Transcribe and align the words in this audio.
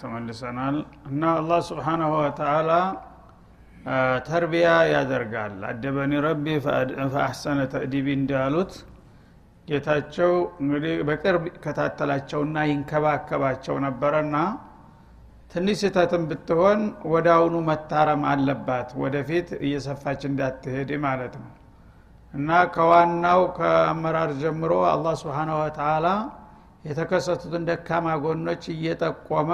ተመልሰናል 0.00 0.76
እና 1.10 1.22
አላህ 1.38 1.60
ስብሓናሁ 1.68 2.10
ወተአላ 2.18 2.70
ተርቢያ 4.26 4.70
ያደርጋል። 4.92 5.54
አደበኒ 5.68 6.12
ረቢ 6.24 6.46
ፈአሕሰነ 6.64 7.60
ተእዲቢ 7.72 8.06
እንዳሉት 8.18 8.72
ጌታቸው 9.68 10.32
እንግዲህ 10.62 10.94
በቅርብ 11.08 11.44
ይከታተላቸውና 11.50 12.56
ይንከባከባቸው 12.70 13.76
ነበረና 13.86 14.36
ትንሽ 15.52 15.78
ስህተትን 15.82 16.24
ብትሆን 16.30 16.80
ወደ 17.12 17.26
አሁኑ 17.36 17.54
መታረም 17.68 18.22
አለባት 18.32 18.90
ወደፊት 19.02 19.48
እየሰፋች 19.60 20.20
እንዳትሄድ 20.28 20.90
ማለት 21.04 21.34
ነው። 21.40 21.50
እና 22.34 22.58
ከዋናው 22.74 23.40
ከአመራር 23.56 24.32
ጀምሮ 24.42 24.72
አላህ 24.92 25.14
ስብሓናሁ 25.22 25.56
ወተአላ 25.62 26.08
የተከሰቱትን 26.84 27.62
ደካማ 27.68 28.06
ጎኖች 28.22 28.62
እየጠቆመ 28.74 29.50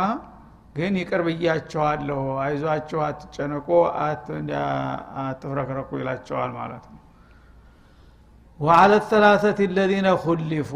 ግን 0.76 0.94
ይቅር 1.00 1.20
ብያቸዋለሁ። 1.26 2.22
አይዟቸው 2.44 3.00
አትጨነቁ 3.06 3.68
አትፍረክረኩ 5.22 5.90
ይላቸዋል 6.00 6.50
ማለት 6.58 6.84
ነው። 6.90 7.00
ወአለ 8.60 8.92
ተላተት 9.08 9.58
ለዚነ 9.76 10.08
ኩሊፉ 10.22 10.72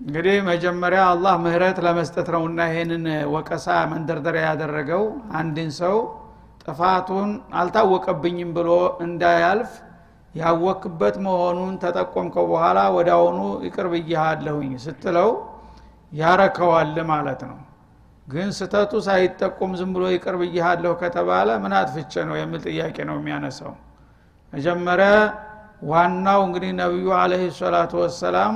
እንግዲህ 0.00 0.36
መጀመሪያ 0.48 1.02
አላህ 1.10 1.34
ምህረት 1.44 1.78
ለመስጠት 1.84 2.28
ነውና 2.34 2.60
ይሄንን 2.70 3.04
ወቀሳ 3.34 3.66
መንደርደሪያ 3.92 4.42
ያደረገው። 4.48 5.04
አንድን 5.38 5.70
ሰው 5.78 5.96
ጥፋቱን 6.62 7.28
አልታወቀብኝም 7.60 8.50
ብሎ 8.56 8.70
እንዳያልፍ 9.06 9.72
ያወክበት 10.34 11.16
መሆኑን 11.26 11.74
ተጠቆምከው 11.82 12.46
በኋላ 12.50 12.78
ወደ 12.96 13.10
አሁኑ 13.18 13.38
ይቅር 13.66 13.86
ብያሃለሁኝ 13.92 14.72
ስትለው 14.84 15.30
ያረከዋል 16.12 16.96
ማለት 17.10 17.40
ነው 17.50 17.58
ግን 18.28 18.48
ስተቱ 18.56 18.92
ሳይጠቁም 19.06 19.72
ዝም 19.80 19.90
ብሎ 19.96 20.04
ይቅር 20.12 20.34
ብያሃለሁ 20.40 20.92
ከተባለ 21.02 21.48
ምን 21.64 21.72
አጥፍቼ 21.80 22.12
ነው 22.28 22.36
የሚል 22.40 22.62
ጥያቄ 22.68 22.96
ነው 23.10 23.16
የሚያነሳው። 23.20 23.74
መጀመሪያ 24.52 25.10
ዋናው 25.90 26.40
እንግዲህ 26.46 26.70
ነቢዩ 26.80 27.06
አለህ 27.18 27.42
ሰላቱ 27.58 27.92
ወሰላም 28.02 28.54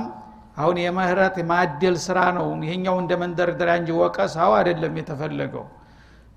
አሁን 0.57 0.77
የምህረት 0.83 1.35
ማደል 1.51 1.95
ስራ 2.05 2.19
ነው። 2.37 2.47
ይሄኛው 2.65 2.95
እንደ 3.03 3.11
መንደርደሪያ 3.21 3.75
እንጂ 3.81 3.89
ወቀሳው 4.01 4.51
አይደለም 4.57 4.93
የተፈለገው። 4.99 5.65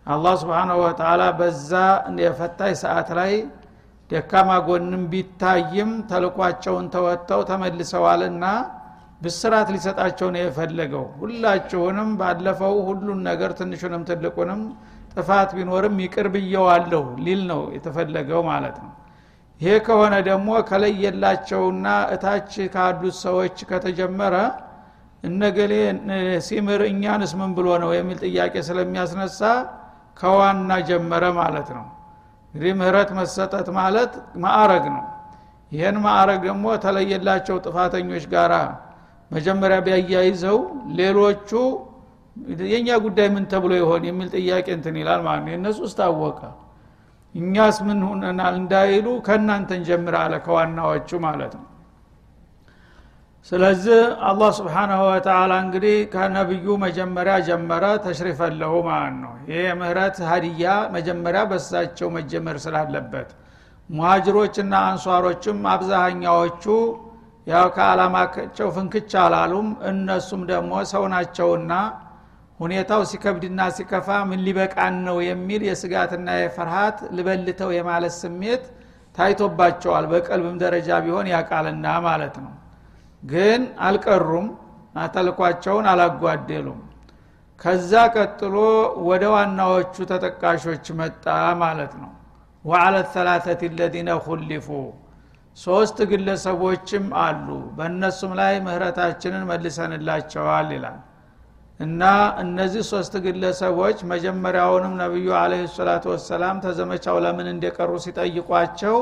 አላህ 0.07 0.35
ስብሓናሁ 0.43 0.79
ወተላ 0.85 1.23
በዛ 1.39 1.71
የፈታኝ 2.23 2.75
ሰዓት 2.83 3.11
ላይ 3.19 3.33
ደካማ 4.11 4.51
ጎንም 4.67 5.05
ቢታይም 5.13 5.91
ተልኳቸውን 6.11 6.87
ተወጥተው 6.95 7.41
ተመልሰዋልና 7.51 8.45
ብስራት 9.25 9.69
ሊሰጣቸው 9.75 10.29
ነው 10.35 10.41
የፈለገው። 10.43 11.05
ሁላችሁንም 11.21 12.11
ባለፈው 12.21 12.75
ሁሉን 12.89 13.21
ነገር 13.29 13.51
ትንሹንም 13.59 14.03
ትልቁንም 14.09 14.61
ጥፋት 15.15 15.51
ቢኖርም 15.57 15.97
ይቅር 16.05 16.27
ብየዋለሁ 16.35 17.05
ሊል 17.25 17.43
ነው 17.51 17.63
የተፈለገው 17.77 18.41
ማለት 18.51 18.77
ነው። 18.85 18.93
ይሄ 19.61 19.75
ከሆነ 19.87 20.15
ደግሞ 20.29 20.49
ከለየላቸውና 20.69 21.87
እታች 22.15 22.53
ካሉት 22.75 23.17
ሰዎች 23.25 23.57
ከተጀመረ 23.71 24.35
እነገሌ 25.23 25.73
ሲምር 26.47 26.81
እኛንስ 26.89 27.33
ምን 27.41 27.51
ብሎ 27.59 27.69
ነው 27.83 27.91
የሚል 27.97 28.19
ጥያቄ 28.27 28.55
ስለሚያስነሳ 28.69 29.41
ከዋና 30.21 30.73
ጀመረ 30.89 31.25
ማለት 31.39 31.69
ነው። 31.77 31.87
እንግዲህ 32.55 32.75
ምህረት 32.81 33.11
መሰጠት 33.19 33.69
ማለት 33.79 34.13
ማዕረግ 34.43 34.85
ነው። 34.97 35.05
ይህን 35.73 35.97
ማዕረግ 36.05 36.41
ደግሞ 36.49 36.67
ተለየላቸው 36.85 37.57
ጥፋተኞች 37.65 38.25
ጋራ 38.35 38.55
መጀመሪያ 39.31 39.79
ቢያያይዘው 39.87 40.59
ሌሎቹ 40.99 41.51
የእኛ 42.65 42.89
ጉዳይ 43.05 43.29
ምን 43.35 43.45
ተብሎ 43.51 43.73
ይሆን 43.81 44.03
የሚል 44.09 44.29
ጥያቄ 44.37 44.67
እንትን 44.77 44.97
ይላል 45.01 45.21
ማለት 45.27 45.43
ነው። 45.45 45.53
የእነሱ 45.53 45.79
ውስጥ 45.85 45.97
ታወቀ 46.01 46.41
እኛስ 47.35 47.77
ምን 47.87 48.01
ሁነናል 48.09 48.55
እንዳይሉ 48.61 49.07
ከእናንተን 49.27 49.81
ጀምር 49.89 50.15
አለ 50.21 50.35
ከዋናዎቹ 50.45 51.11
ማለት 51.27 51.55
ነው። 51.59 51.65
ስለዚህ 53.53 53.99
አላህ 54.29 54.51
ስብሓናሁ 54.59 55.01
ወተላ 55.09 55.53
እንግዲህ 55.65 55.97
ከነቢዩ 56.13 56.67
መጀመሪያ 56.85 57.35
ጀመረ 57.49 57.85
ተሽሪፈለሁ 58.05 58.73
ማለት 58.87 59.17
ነው። 59.25 59.33
ይህ 59.49 59.59
የምህረት 59.67 60.19
ሀዲያ 60.31 60.67
መጀመሪያ 60.95 61.43
በሳቸው 61.51 62.09
መጀመር 62.17 62.59
ስላለበት 62.65 63.31
ሙሃጅሮችና 63.91 64.75
አንሷሮችም 64.91 65.59
አብዛሃኛዎቹ 65.73 66.65
ያው 67.47 67.67
ከአላማቸው 67.75 68.69
ፍንክች 68.77 69.13
አላሉም። 69.23 69.69
እነሱም 69.91 70.43
ደግሞ 70.51 70.73
ሰው 70.93 71.05
ናቸውና 71.13 71.73
ሁኔታው 72.61 73.03
ሲከብድና 73.11 73.61
ሲከፋ 73.77 74.09
ምን 74.29 74.41
ሊበቃን 74.47 74.97
ነው 75.07 75.17
የሚል 75.29 75.63
የስጋትና 75.69 76.29
የፍርሃት 76.39 76.99
ልበልተው 77.17 77.71
የማለት 77.77 78.15
ስሜት 78.21 78.65
ታይቶባቸዋል። 79.15 80.05
በቀልብም 80.13 80.57
ደረጃ 80.63 80.89
ቢሆን 81.05 81.27
ያቃልና 81.35 81.87
ማለት 82.07 82.37
ነው። 82.45 82.53
ግን 83.23 83.63
አልቀሩም 83.87 84.47
ተልኳቸውን 85.13 85.87
አላጓደሉም። 85.93 86.81
ከዛ 87.61 87.93
ቀጥሎ 88.15 88.57
ወደ 89.09 89.25
ዋናዎቹ 89.35 89.95
ተጠቃሾች 90.11 90.87
መጣ 90.99 91.25
ማለት 91.63 91.93
ነው። 92.03 92.11
ወአለ 92.65 92.97
ተላተት 93.15 93.63
ለዚነ 93.79 94.11
ኩሊፉ 94.27 94.69
ሶስት 95.57 95.99
ግለሰቦችም 96.11 97.05
አሉ። 97.21 97.47
በእነሱም 97.77 98.33
ላይ 98.41 98.55
ምህረታችንን 98.65 99.45
መልሰንላቸዋል 99.51 100.71
ይላል። 100.75 100.99
እና 101.81 102.03
እነዚህ 102.43 102.83
ሶስት 102.91 103.15
ግለሰቦች 103.25 103.99
መጀመሪያውንም 104.11 104.93
ነቢዩ 105.01 105.29
አለህ 105.39 105.63
ሰላቱ 105.77 106.05
ወሰላም 106.13 106.57
ተዘመቻው 106.65 107.17
ለምን 107.25 107.49
እንደቀሩ 107.53 107.91
ሲጠይቋቸው 108.05 108.97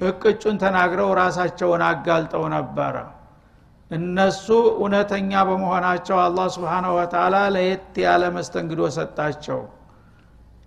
እቅጩን 0.00 0.56
ተናግረው 0.62 1.10
ራሳቸውን 1.20 1.82
አጋልጠው 1.88 2.44
ነበረ። 2.54 2.94
እነሱ 3.90 4.46
እውነተኛ 4.74 5.32
በመሆናቸው 5.48 6.16
አላህ 6.24 6.46
ስብሓናሁ 6.56 6.92
ወተላ 6.98 7.36
ለየት 7.54 7.96
ያለ 8.04 8.24
መስተንግዶ 8.36 8.82
ሰጣቸው። 8.96 9.60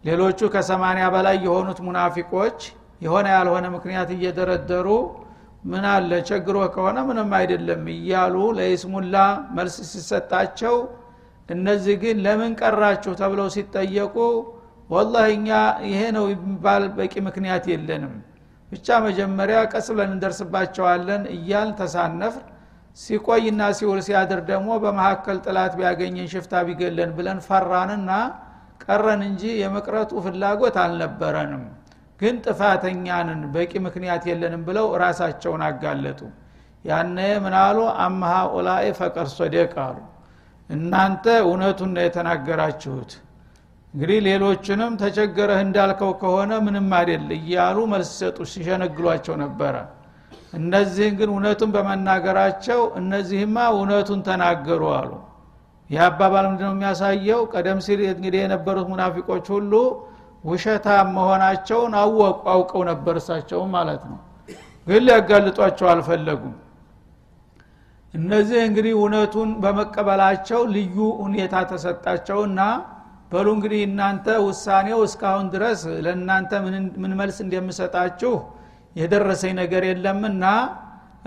ሌሎቹ 0.04 0.40
ከሰማኒያ 0.54 1.06
በላይ 1.14 1.38
የሆኑት 1.46 1.80
ሙናፊቆች 1.86 2.60
የሆነ 3.04 3.28
ያልሆነ 3.36 3.66
ምክንያት 3.76 4.10
እየደረደሩ 4.16 4.88
ምን 5.64 5.86
አለ? 5.92 6.12
ቸግሮ 6.30 6.58
ከሆነ 6.76 6.98
ምንም 7.10 7.30
አይደለም 7.38 7.84
እያሉ 7.94 8.36
ለይስሙላ 8.58 9.16
መልስ 9.58 9.76
ሲሰጣቸው 9.92 10.76
እነዚህ 11.50 11.96
ግን 12.04 12.18
ለምን 12.26 12.52
ቀራችሁ 12.62 13.14
ተብለው 13.22 13.48
ሲጠየቁ 13.56 14.16
ወላህ 14.90 15.26
እኛ 15.36 15.50
ይሄ 15.90 16.02
ነው 16.18 16.26
የሚባል 16.32 16.84
በቂ 16.98 17.14
ምክንያት 17.28 17.66
የለንም 17.72 18.14
ብቻ 18.72 18.88
መጀመሪያ 19.06 19.58
ቀስ 19.72 19.88
ብለን 19.94 20.12
እንደርስባቸዋለን 20.16 21.24
እያል 21.36 21.70
ተሳነፍር 21.80 22.44
ሲቆይና 22.98 23.62
ሲውል 23.78 24.00
ሲያድር 24.08 24.42
ደግሞ 24.50 24.70
በመካከል 24.84 25.38
ጥላት 25.46 25.74
ቢያገኘን 25.80 26.28
ሽፍታ 26.34 26.54
ቢገለን 26.68 27.12
ብለን 27.18 27.40
ፈራንና 27.48 28.12
ቀረን 28.86 29.22
እንጂ 29.30 29.44
የመቅረቱ 29.62 30.12
ፍላጎት 30.26 30.76
አልነበረንም 30.84 31.64
ግን 32.20 32.36
ጥፋተኛንን 32.46 33.42
በቂ 33.54 33.72
ምክንያት 33.86 34.24
የለንም 34.30 34.62
ብለው 34.68 34.88
ራሳቸውን 35.04 35.62
አጋለጡ። 35.68 36.20
ያነ 36.86 37.18
ምናሉ 37.44 37.78
አመሃ 38.04 38.34
ኡላይ 38.56 38.86
ፈቀር 38.98 39.28
ሶደቅ 39.36 39.74
አሉ። 39.86 39.98
እናንተ 40.70 41.26
እውነቱን 41.46 41.92
ነው 41.96 42.04
የተናገራችሁት። 42.06 43.12
እንግዲህ 43.94 44.20
ሌሎችንም 44.28 44.94
ተቸገረህ 45.02 45.60
እንዳልከው 45.66 46.12
ከሆነ 46.22 46.52
ምንም 46.66 46.88
አይደል 47.00 47.28
እያሉ 47.38 47.78
መልስ 47.92 48.12
ሰጡ 48.20 48.38
ሲሸነግሏቸው 48.52 49.36
ነበረ። 49.44 49.76
እነዚህን 50.54 51.14
ግን 51.20 51.30
እውነቱን 51.34 51.70
በመናገራቸው 51.76 52.80
እነዚህማ 53.00 53.58
እውነቱን 53.76 54.20
ተናገሩ 54.28 54.82
አሉ። 54.98 55.12
ይህ 55.90 56.02
አባባል 56.06 56.46
ምንድነው 56.50 56.74
የሚያሳየው? 56.76 57.42
ቀደም 57.54 57.80
ሲል 57.86 58.00
እንግዲህ 58.10 58.40
የነበሩት 58.44 58.88
ሙናፊቆች 58.92 59.46
ሁሉ 59.56 59.74
ውሸታም 60.44 61.08
መሆናቸውን 61.16 61.94
አወቁ 62.00 62.42
አውቀው 62.54 62.82
ነበር 62.90 63.16
እሳቸውም 63.22 63.70
ማለት 63.76 64.02
ነው። 64.10 64.20
ግን 64.88 65.02
ሊያጋልጧቸው 65.08 65.88
አልፈለጉም። 65.92 66.56
እነዚህ 68.14 68.60
እንግዲህ 68.68 68.94
እውነቱን 68.98 69.52
በመቀበላቸው 69.62 70.60
ልዩ 70.74 70.96
ሁኔታ 71.22 71.54
ተሰጣቸውና 71.72 72.60
በሉ 73.32 73.48
እንግዲህ 73.56 73.82
እናንተ 73.88 74.26
ውሳኔው 74.48 75.00
እስካሁን 75.08 75.46
ድረስ 75.54 75.80
ለእናንተ 76.06 76.52
ምን 77.02 77.14
መልስ 77.22 77.38
እንደምሰጣችሁ 77.46 78.34
የደረሰኝ 78.96 79.54
ነገር 79.62 79.84
የለምና 79.90 80.44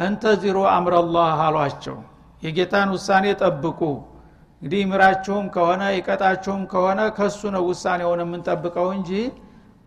እንተዚሩ 0.01 0.57
አምረላህ 0.75 1.41
አሏቸው። 1.47 1.97
የጌታን 2.43 2.89
ውሳኔ 2.95 3.27
ጠብቁ 3.43 3.81
እንግዲህ 4.63 4.83
ምራችሁም 4.91 5.47
ከሆነ 5.55 5.83
ይቀጣችሁም 5.97 6.63
ከሆነ 6.71 7.01
ከሱ 7.17 7.41
ነው 7.55 7.63
ውሳኔውን 7.69 8.21
የምንጠብቀው 8.23 8.89
እንጂ 8.97 9.11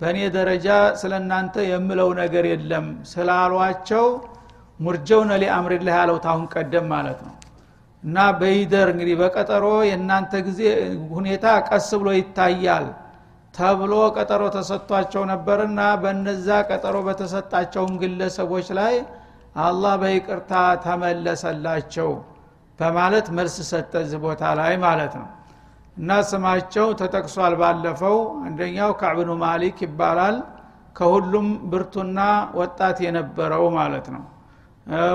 በእኔ 0.01 0.19
ደረጃ 0.35 0.67
ስለ 0.99 1.13
እናንተ 1.21 1.55
የምለው 1.69 2.09
ነገር 2.19 2.45
የለም 2.51 2.85
ስላሏቸው 3.11 4.05
ሙርጀውነ 4.79 5.31
ሊአምሪላህ 5.41 5.95
ያለው 5.99 6.17
ታሁን 6.25 6.45
ቀደም 6.53 6.85
ማለት 6.93 7.19
ነው። 7.27 7.33
እና 8.03 8.17
በይደር 8.39 8.87
እንግዲህ 8.93 9.15
በቀጠሮ 9.21 9.65
የእናንተ 9.87 10.33
ጊዜ 10.45 10.61
ሁኔታ 11.15 11.45
ቀስ 11.69 11.89
ብሎ 12.01 12.09
ይታያል 12.17 12.85
ተብሎ 13.53 13.93
ቀጠሮ 14.15 14.43
ተሰጥቷቸው 14.55 15.23
ነበርና 15.31 15.79
በነዛ 16.03 16.47
ቀጠሮ 16.69 16.97
በተሰጣቸውን 17.07 17.93
ግለሰቦች 18.01 18.67
ላይ 18.79 18.95
አላህ 19.61 19.93
በይቅርታ 20.01 20.51
ተመለሰላቸው 20.83 22.09
በማለት 22.79 23.27
መልስ 23.37 23.55
ሰጠ 23.69 23.93
እዚህ 24.03 24.19
ቦታ 24.23 24.41
ላይ 24.59 24.73
ማለት 24.83 25.13
ነው። 25.19 25.27
እና 25.97 26.09
ስማቸው 26.27 26.87
ተጠቅሷል 26.99 27.53
ባለፈው። 27.61 28.17
አንደኛው 28.45 28.91
ካዕብኑ 28.99 29.29
ማሊክ 29.41 29.77
ይባላል። 29.85 30.35
ከሁሉም 30.95 31.47
ብርቱና 31.71 32.19
ወጣት 32.59 32.97
የነበረው 33.05 33.65
ማለት 33.77 34.07
ነው። 34.15 34.23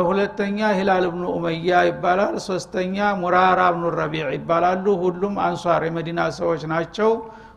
ሁለተኛ 0.08 0.58
ሂላል 0.78 1.04
ብኑ 1.12 1.22
ኡመያ 1.36 1.78
ይባላል። 1.88 2.34
ሶስተኛ 2.46 2.96
ሙራራ 3.22 3.60
ብኑ 3.74 3.84
ረቢዕ 3.98 4.26
ይባላሉ። 4.36 4.84
ሁሉም 5.02 5.34
አንሷር 5.46 5.82
የመዲና 5.88 6.20
ሰዎች 6.38 6.62
ናቸው። 6.72 7.10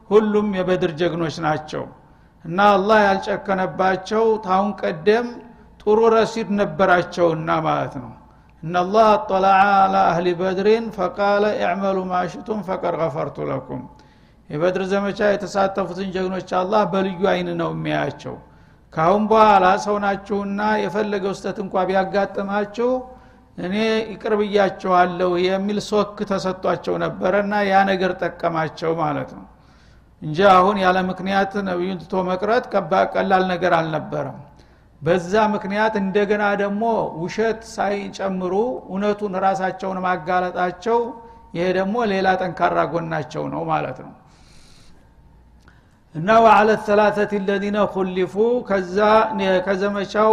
ሁሉም 0.09 0.47
የበድር 0.57 0.91
ጀግኖች 0.99 1.35
ናቸው። 1.45 1.83
እና 2.45 2.59
አላህ 2.75 2.99
ያልጨከነባቸው 3.07 4.25
ታሁን 4.45 4.69
ቀደም 4.81 5.27
ጥሩ 5.81 5.99
ረሲድ 6.13 6.49
ነበራቸውና 6.59 7.49
ማለት 7.67 7.93
ነው 8.01 8.11
እናላህ 8.67 9.05
አጠላዓ 9.11 9.59
አላ 9.77 9.95
አህሊ 10.07 10.27
በድሪን 10.39 10.85
ፈቃለ 10.95 11.43
እዕመሉ 11.59 11.97
ማሽቱም 12.09 12.59
ፈቀድ 12.67 12.95
ገፈርቱ 13.01 13.45
ለኩም። 13.49 13.81
የበድር 14.49 14.83
ዘመቻ 14.91 15.19
የተሳተፉትን 15.29 16.09
ጀግኖች 16.15 16.49
አላህ 16.59 16.81
በልዩ 16.91 17.21
አይን 17.31 17.49
ነው 17.61 17.69
የሚያያቸው። 17.73 18.35
ካሁን 18.93 19.23
በኋላ 19.31 19.65
ሰው 19.85 19.95
ናችሁና 20.03 20.61
የፈለገው 20.83 21.33
ስተት 21.39 21.57
እንኳ 21.63 21.83
ቢያጋጥማችሁ 21.89 22.89
እኔ 23.57 23.75
ይቅር 24.11 24.33
ብያችኋለሁ 24.41 25.31
የሚል 25.45 25.79
ሶክ 25.89 26.17
ተሰጥቷቸው 26.29 26.95
ነበረና 27.03 27.53
ያ 27.69 27.77
ነገር 27.91 28.11
ጠቀማቸው 28.21 28.91
ማለት 29.01 29.31
ነው። 29.37 29.45
እንጂ 30.21 30.37
አሁን 30.53 30.77
ያለ 30.83 30.97
ምክንያት 31.09 31.53
ነቢዩን 31.67 31.99
ትቶ 32.03 32.23
መቅረት 32.29 32.65
ቀላል 33.15 33.43
ነገር 33.53 33.73
አልነበረም 33.79 34.37
በዛ 35.01 35.33
ምክንያት 35.53 35.95
እንደገና 36.01 36.43
ደግሞ 36.61 36.83
ውሸት 37.23 37.59
ሳይጨምሩ 37.73 38.53
እውነቱን 38.89 39.33
ራሳቸውን 39.45 39.99
ማጋለጣቸው 40.05 40.99
ይሄ 41.55 41.65
ደግሞ 41.77 41.97
ሌላ 42.11 42.27
ጠንካራ 42.41 42.77
ጎናቸው 42.93 43.43
ነው 43.53 43.61
ማለት 43.69 43.99
ነው። 44.05 44.13
እና 46.15 46.29
ወአለ 46.43 46.69
ተላተት 46.85 47.31
ለዚነ 47.47 47.77
ኩሊፉ 47.93 48.35
ከዛ 48.69 48.97
ከዘመቻው 49.65 50.31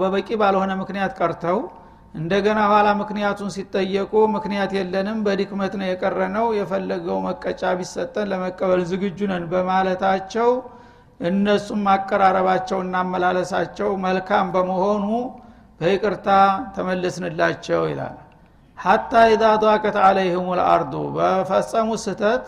በበቂ 0.00 0.28
ባልሆነ 0.42 0.72
ምክንያት 0.82 1.12
ቀርተው 1.20 1.58
እንደገና 2.14 2.60
ኋላ 2.70 2.88
ምክንያቱን 3.00 3.50
ሲጠየቁ 3.54 4.12
ምክንያት 4.34 4.70
የለንም 4.78 5.18
በድክመት 5.26 5.74
ነው 5.80 5.86
የቀረነው 5.90 6.46
የፈለገው 6.58 7.18
መቀጫ 7.28 7.62
ቢሰጠን 7.78 8.28
ለመቀበል 8.32 8.82
ዝግጁ 8.90 9.18
ነን 9.30 9.44
በማለታቸው 9.52 10.50
እነሱም 11.22 11.80
ማቀራረባቸውና 11.86 12.94
አመላለሳቸው 13.02 13.90
መልካም 14.04 14.46
በመሆኑ 14.54 15.04
በይቅርታ 15.80 16.28
ተመለስንላቸው 16.76 17.82
ይላል። 17.90 18.16
ሐታ 18.78 19.12
ኢዛ 19.30 19.44
ዷቀት 19.62 19.96
አለይህም 20.04 20.48
ልአርዱ 20.58 20.94
በፈጸሙ 21.16 21.88
ስተት 22.04 22.44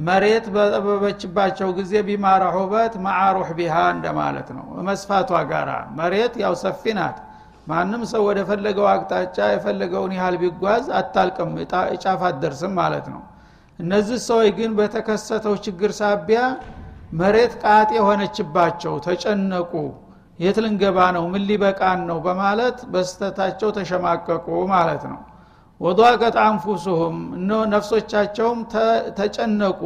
መሬት 0.00 0.46
በጠበበችባቸው 0.54 1.68
ጊዜ 1.78 1.92
ቢማረሑበት 2.06 2.92
ማዓሩሕ 3.04 3.48
ቢሃ 3.58 3.76
እንደማለት 3.96 4.48
ነው። 4.56 4.66
መስፋቷ 4.88 5.40
ጋራ 5.50 5.70
መሬት 5.98 6.34
ያው 6.44 6.54
ሰፊ 6.62 6.82
ናት። 6.98 7.18
ማንም 7.66 8.02
ሰው 8.12 8.22
ወደ 8.28 8.38
ፈለገው 8.48 8.86
አቅጣጫ 8.92 9.36
የፈለገውን 9.50 10.12
ያህል 10.16 10.36
ቢጓዝ 10.42 10.84
አታልቅም 10.98 11.50
ጫፍ 12.02 12.22
አትደርስም 12.28 12.72
ማለት 12.80 13.06
ነው። 13.12 13.20
እነዚህ 13.78 14.18
ሰዎች 14.26 14.48
ግን 14.58 14.70
በተከሰተው 14.78 15.54
ችግር 15.66 15.92
ሳቢያ 16.00 16.40
መሬት 17.12 17.52
ቃጤ 17.62 17.90
የሆነችባቸው 17.96 18.94
ተጨነቁ። 19.06 19.72
የት 20.38 20.56
ልንገባ 20.64 20.98
ነው? 21.16 21.24
ምን 21.32 21.42
ሊበቃን 21.48 22.00
ነው? 22.08 22.18
በማለት 22.26 22.78
በስተታቸው 22.92 23.68
ተሸማቀቁ 23.76 24.46
ማለት 24.72 25.02
ነው። 25.10 25.20
ወዷቀት 25.80 26.36
አንፉሱሁም 26.44 27.16
እነ 27.36 27.50
ነፍሶቻቸውም 27.72 28.58
ተጨነቁ 29.18 29.80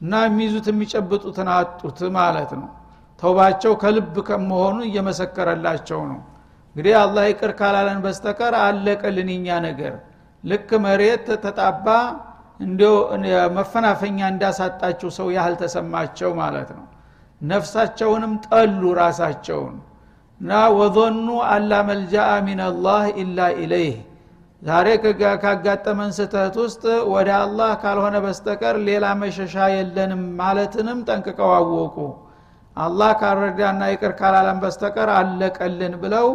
እና 0.00 0.12
የሚይዙት 0.26 0.66
የሚጨብጡትን 0.70 1.48
አጡት 1.54 1.98
ማለት 2.16 2.50
ነው። 2.60 2.68
ተውባቸው 3.18 3.72
ከልብ 3.82 4.16
ከመሆኑ 4.28 4.78
እየመሰከረላቸው 4.88 6.00
ነው። 6.10 6.20
እንግዲህ 6.76 6.94
አላህ 7.00 7.24
ይቅር 7.30 7.52
ካላለን 7.60 8.00
በስተቀር 8.04 8.54
አለቀልን 8.60 9.30
ነገር። 9.66 9.94
ልክ 10.44 10.70
መሬት 10.84 11.26
ተጣባ 11.44 11.86
እንዲው 12.60 12.94
መፈናፈኛ 13.56 14.18
እንዳሳጣችው 14.32 15.10
ሰው 15.18 15.28
ያህል 15.36 15.54
ተሰማቸው 15.60 16.30
ማለት 16.40 16.70
ነው። 16.76 16.86
ነፍሳቸውንም 17.40 18.32
ጠሉ 18.46 18.82
ራሳቸውን። 19.00 19.76
እና 20.40 20.50
ወظኑ 20.78 21.28
አላ 21.48 21.72
መልጃአ 21.88 22.30
ሚንላህ 22.46 23.04
ኢላ 23.22 23.48
ኢለይህ። 23.62 23.96
ዛሬ 24.62 24.86
ካጋጠመን 25.42 26.10
ስተት 26.16 26.54
ውስጥ 26.62 26.84
ወደ 27.12 27.28
አላህ 27.42 27.70
ካልሆነ 27.82 28.16
በስተቀር 28.24 28.76
ሌላ 28.88 29.06
መሸሻ 29.20 29.56
የለንም 29.74 30.22
ማለትንም 30.40 30.98
ጠንቅቀው 31.08 31.50
አወቁ። 31.58 31.96
አላህ 32.76 33.10
ካልረዳና 33.20 33.82
ይቅር 33.92 34.12
ካላለን 34.20 34.58
በስተቀር 34.62 35.10
አለቀልን 35.16 35.94
ብለው 36.02 36.26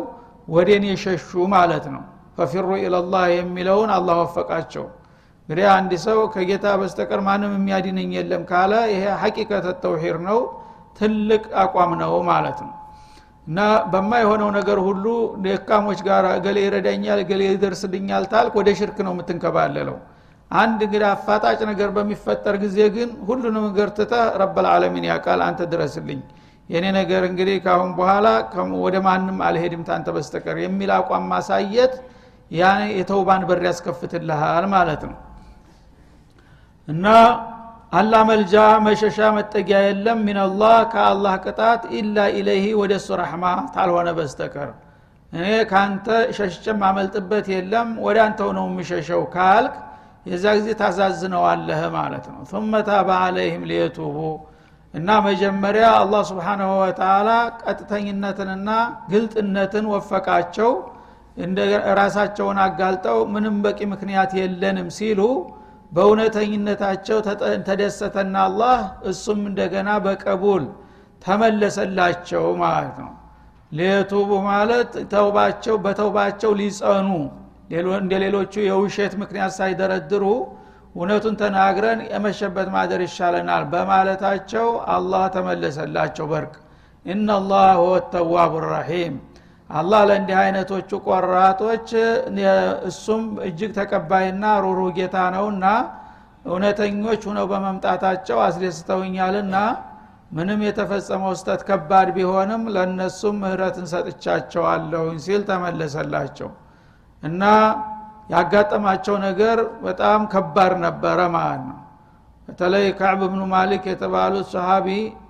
ወዴን 0.47 0.83
የሸሹ 0.89 1.29
ማለት 1.53 1.85
ነው። 1.93 2.03
ፈፊሩ 2.37 2.67
ኢለላህ 2.81 3.25
የሚለውን 3.35 3.89
አላህ 3.97 4.15
ወፈቃቸው 4.23 4.85
እንግዲህ 5.43 5.65
አንድ 5.71 5.91
ሰው 6.03 6.19
ከጌታ 6.33 6.65
በስተቀር 6.81 7.21
ማንም 7.25 7.51
የሚያድነኝ 7.57 8.11
የለም 8.17 8.43
ካለ 8.49 8.73
ይሄ 8.91 9.03
ሐቂቀተ 9.21 9.67
ተውሂድ 9.83 10.17
ነው 10.27 10.39
ትልቅ 10.99 11.43
አቋም 11.63 11.91
ነው 12.01 12.13
ማለት 12.29 12.59
ነው። 12.65 12.71
እና 13.47 13.59
በማይሆነው 13.91 14.49
ነገር 14.57 14.77
ሁሉ 14.85 15.05
ደካሞች 15.45 15.99
ጋር 16.07 16.25
እገሌ 16.35 16.57
ይረዳኛል 16.65 17.19
እገሌ 17.23 17.41
ይደርስልኛል 17.49 18.25
ታልክ 18.33 18.53
ወደ 18.59 18.69
ሽርክ 18.79 18.99
ነው 19.07 19.13
የምትንከባለለው። 19.15 19.97
አንድ 20.51 20.79
እንግዲህ 20.85 21.07
አፋጣጭ 21.09 21.59
ነገር 21.71 21.89
በሚፈጠር 21.95 22.55
ጊዜ 22.63 22.79
ግን 22.95 23.11
ሁሉንም 23.27 23.65
ነገር 23.67 23.89
ትተህ 23.97 24.25
ረበልዓለሚን 24.41 25.05
ያቃል 25.11 25.41
አንተ 25.47 25.61
ድረስልኝ። 25.71 26.21
የኔ 26.69 26.85
ነገር 26.97 27.23
እንግዲህ 27.29 27.57
ካሁን 27.65 27.91
በኋላ 27.97 28.27
ወደ 28.85 28.95
ማንም 29.07 29.37
አልሄድም 29.47 29.83
ታንተ 29.87 30.09
በስተቀር 30.15 30.57
የሚል 30.63 30.91
አቋም 30.97 31.25
ማሳየት 31.33 31.95
ያ 32.51 32.63
የተውባን 32.97 33.43
በር 33.49 33.61
ያስከፍትልሃል 33.67 34.65
ማለት 34.73 35.03
ነው 35.09 35.17
እና 36.87 37.05
አላ 37.93 38.13
መልጃ 38.29 38.53
መሸሻ 38.85 39.17
መጠጊያ 39.35 39.79
የለም 39.85 40.19
ሚንላህ 40.27 40.77
ከአላህ 40.93 41.33
ቅጣት 41.45 41.81
ኢላ 41.97 42.17
ኢለይህ 42.37 42.65
ወደ 42.79 42.93
እሱ 42.99 43.09
ረሕማ 43.21 43.43
ታልሆነ 43.75 44.09
በስተቀር። 44.17 44.69
እኔ 45.31 45.45
ካንተ 45.71 46.07
ሸሽቼ 46.37 46.65
ማመልጥበት 46.81 47.45
የለም 47.53 47.89
ወደ 48.05 48.17
አንተው 48.25 48.49
ነው 48.57 48.65
የሚሸሸው 48.69 49.21
ካልክ 49.35 49.75
የዛ 50.25 50.45
ጊዜ 50.57 50.67
ታዛዝነዋለህ 50.81 51.81
ማለት 51.95 52.25
ነው። 52.33 52.41
ثم 52.51 52.73
ታባ 52.89 53.09
አለይህም 53.25 53.63
ሊየቱቡ 53.71 54.17
እና 54.93 55.09
መጀመሪያ 55.27 55.85
አላህ 56.01 56.21
ስብሓንሁ 56.31 56.69
ወተላ 56.81 57.29
ቀጥተኝነትንና 57.63 58.69
ግልጥነትን 59.11 59.85
ወፈቃቸው 59.93 60.71
ራሳቸውን 61.99 62.57
አጋልጠው 62.65 63.19
ምንም 63.33 63.55
በቂ 63.63 63.79
ምክንያት 63.93 64.31
የለንም 64.39 64.89
ሲሉ 64.97 65.21
በእውነተኝነታቸው 65.93 67.17
ተደሰተና 67.67 68.35
አላህ 68.47 68.77
እሱም 69.09 69.41
እንደገና 69.49 69.89
በቀቡል 70.05 70.63
ተመለሰላቸው 71.21 72.45
ማለት 72.63 72.95
ነው። 73.03 73.11
ሊየቱቡ 73.71 74.29
ማለት 74.49 74.91
ተውባቸው 75.13 75.75
በተውባቸው 75.85 76.51
ሊጸኑ 76.59 77.09
እንደ 77.97 78.13
ሌሎቹ 78.23 78.53
የውሸት 78.65 79.13
ምክንያት 79.21 79.53
ሳይደረድሩ 79.57 80.23
እውነቱን 80.95 81.35
ተናግረን 81.39 81.99
የመሸበት 82.11 82.67
ማደር 82.73 83.01
ይሻለናል 83.05 83.63
በማለታቸው 83.71 84.67
አላህ 84.95 85.23
ተመለሰላቸው። 85.35 86.25
በርቅ። 86.31 86.53
ኢናላህ 87.05 87.69
ሁወ 87.79 87.93
ተዋቡ 88.13 88.53
ረሒም 88.67 89.15
አላህ 89.69 90.01
ለእንዲህ 90.09 90.37
አይነቶቹ 90.39 90.89
ቆራጦች 91.05 91.89
እሱም 92.89 93.23
እጅግ 93.47 93.71
ተቀባይና 93.77 94.45
ሩሩ 94.65 94.79
ጌታ 94.97 95.17
ነውና 95.35 95.65
እውነተኞች 96.45 97.21
ሁነው 97.29 97.45
በመምጣታቸው 97.51 98.37
አስደስተውኛልና 98.45 99.55
ምንም 100.31 100.59
የተፈጸመው 100.65 101.33
ስተት 101.39 101.61
ከባድ 101.67 102.07
ቢሆንም 102.15 102.63
ለእነሱም 102.75 103.35
ምህረትን 103.41 103.87
ሰጥቻቸዋለሁኝ 103.91 105.17
ሲል 105.25 105.41
ተመለሰላቸው። 105.49 106.49
እና 107.23 107.43
ያጋጠማቸው 108.29 109.15
ነገር 109.25 109.57
በጣም 109.85 110.21
ከባድ 110.33 110.73
ነበረ 110.85 111.19
ማለት 111.35 111.63
ነው። 111.69 111.79
በተለይ 112.47 112.85
ካዕብ 112.99 113.21
ብኑ 113.25 113.41
ማሊክ 113.53 113.83
የተባሉት 113.91 114.47
ሰሃቢ 114.53 114.87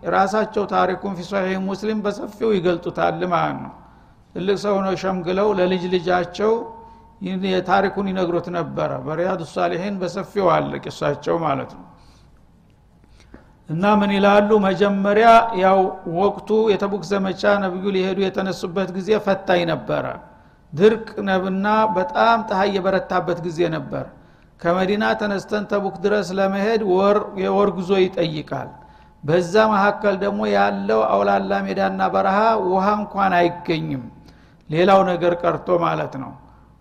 ራሳቸው 0.08 0.64
ታሪኩን 0.74 1.16
ፊ 1.18 1.24
ሙስሊም 1.68 2.00
በሰፊው 2.06 2.52
ይገልጡታል 2.58 3.22
ማለት 3.34 3.58
ነው 3.64 3.74
ትልቅ 4.36 4.58
ሰው 4.64 4.76
ነው 4.86 4.94
ሸምግለው 5.02 5.50
ለልጅ 5.60 5.84
ልጃቸው 5.94 6.54
ታሪኩን 7.68 8.08
ይነግሩት 8.12 8.48
ነበረ። 8.56 8.92
በሪያድ 9.06 9.42
ሳሊሒን 9.52 9.96
በሰፊው 10.02 10.48
አለ 10.56 10.72
ቂሳቸው 10.86 11.36
ማለት 11.44 11.72
ነው። 11.78 11.86
እና 13.70 13.84
ምን 14.00 14.12
ይላሉ? 14.18 14.50
መጀመሪያ 14.66 15.28
ያው 15.62 15.80
ወቅቱ 16.20 16.50
የተቡክ 16.72 17.04
ዘመቻ 17.12 17.42
ነብዩ 17.64 17.84
ሊሄዱ 17.96 18.20
የተነሱበት 18.26 18.90
ጊዜ 18.98 19.10
ፈታኝ 19.28 19.62
ነበረ። 19.72 20.06
ድርቅ 20.74 21.08
ነብና 21.30 21.66
በጣም 21.98 22.38
ፀሐይ 22.50 22.70
የበረታበት 22.76 23.40
ጊዜ 23.48 23.60
ነበር። 23.76 24.06
ከመዲና 24.62 25.06
ተነስተን 25.22 25.64
ተቡክ 25.72 25.96
ድረስ 26.06 26.28
ለመሄድ 26.38 26.82
ወር 26.92 27.18
የወር 27.44 27.70
ጉዞ 27.78 27.92
ይጠይቃል። 28.04 28.70
በዛ 29.24 29.54
መካከል 29.74 30.16
ደግሞ 30.24 30.42
ያለው 30.56 31.02
አውላላ 31.14 31.52
ሜዳና 31.68 32.02
በረሃ 32.14 32.40
ውሃ 32.68 32.86
እንኳን 33.00 33.34
አይገኝም 33.40 34.04
ሌላው 34.74 35.02
ነገር 35.12 35.34
ቀርቶ 35.44 35.68
ማለት 35.86 36.14
ነው። 36.24 36.32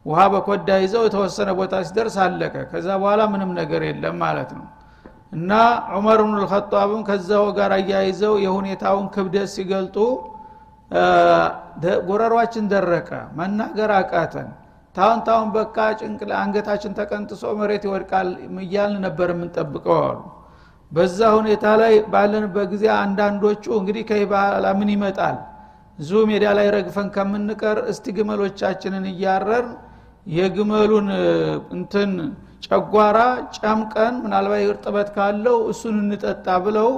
ውሃ 0.07 0.21
በኮዳ 0.33 0.69
ይዘው 0.83 1.03
የተወሰነ 1.07 1.51
ቦታ 1.59 1.75
ሲደርስ 1.89 2.17
አለቀ። 2.25 2.55
ከዛ 2.71 2.89
በኋላ 3.03 3.23
ምንም 3.33 3.51
ነገር 3.61 3.83
የለም 3.89 4.17
ማለት 4.25 4.51
ነው። 4.59 4.67
እና 5.37 5.51
ዑመር 5.97 6.21
ብኑ 6.23 6.35
ልከጣብም 6.43 7.03
ከዛው 7.09 7.45
ጋር 7.59 7.73
አያይዘው 7.77 8.35
የሁኔታውን 8.45 9.07
ክብደት 9.15 9.49
ሲገልጡ 9.55 9.97
ጎረሯችን 12.09 12.65
ደረቀ 12.73 13.09
መናገር 13.39 13.91
አቃተን። 13.99 14.49
ታሁን 14.95 15.21
ታሁን 15.27 15.49
በቃ 15.55 15.77
ጭንቅላ 16.01 16.33
አንገታችን 16.43 16.93
ተቀንጥሶ 16.99 17.53
መሬት 17.61 17.85
ይወድቃል 17.89 18.29
እያልን 18.65 19.01
ነበር 19.07 19.29
የምንጠብቀው 19.35 19.99
አሉ። 20.03 20.19
በዛ 20.93 21.19
ሁኔታ 21.37 21.67
ላይ 21.81 21.95
ባለንበት 22.13 22.67
ጊዜ 22.73 22.85
አንዳንዶቹ 22.99 23.65
እንግዲህ 23.79 24.05
ከይ 24.11 24.25
በኋላ 24.33 24.67
ምን 24.81 24.91
ይመጣል 24.95 25.37
እዙ 26.03 26.11
ሜዳ 26.29 26.45
ላይ 26.59 26.69
ረግፈን 26.75 27.09
ከምንቀር 27.15 27.79
እስቲ 27.93 28.05
ግመሎቻችንን 28.17 29.05
እያረር 29.13 29.67
የግመሉን 30.37 31.09
እንትን 31.77 32.11
ጨጓራ 32.67 33.19
ጨምቀን 33.57 34.15
ምናልባት 34.25 34.63
እርጥበት 34.67 35.09
ካለው 35.17 35.57
እሱን 35.73 35.97
እንጠጣ 36.03 36.47
ብለው 36.67 36.91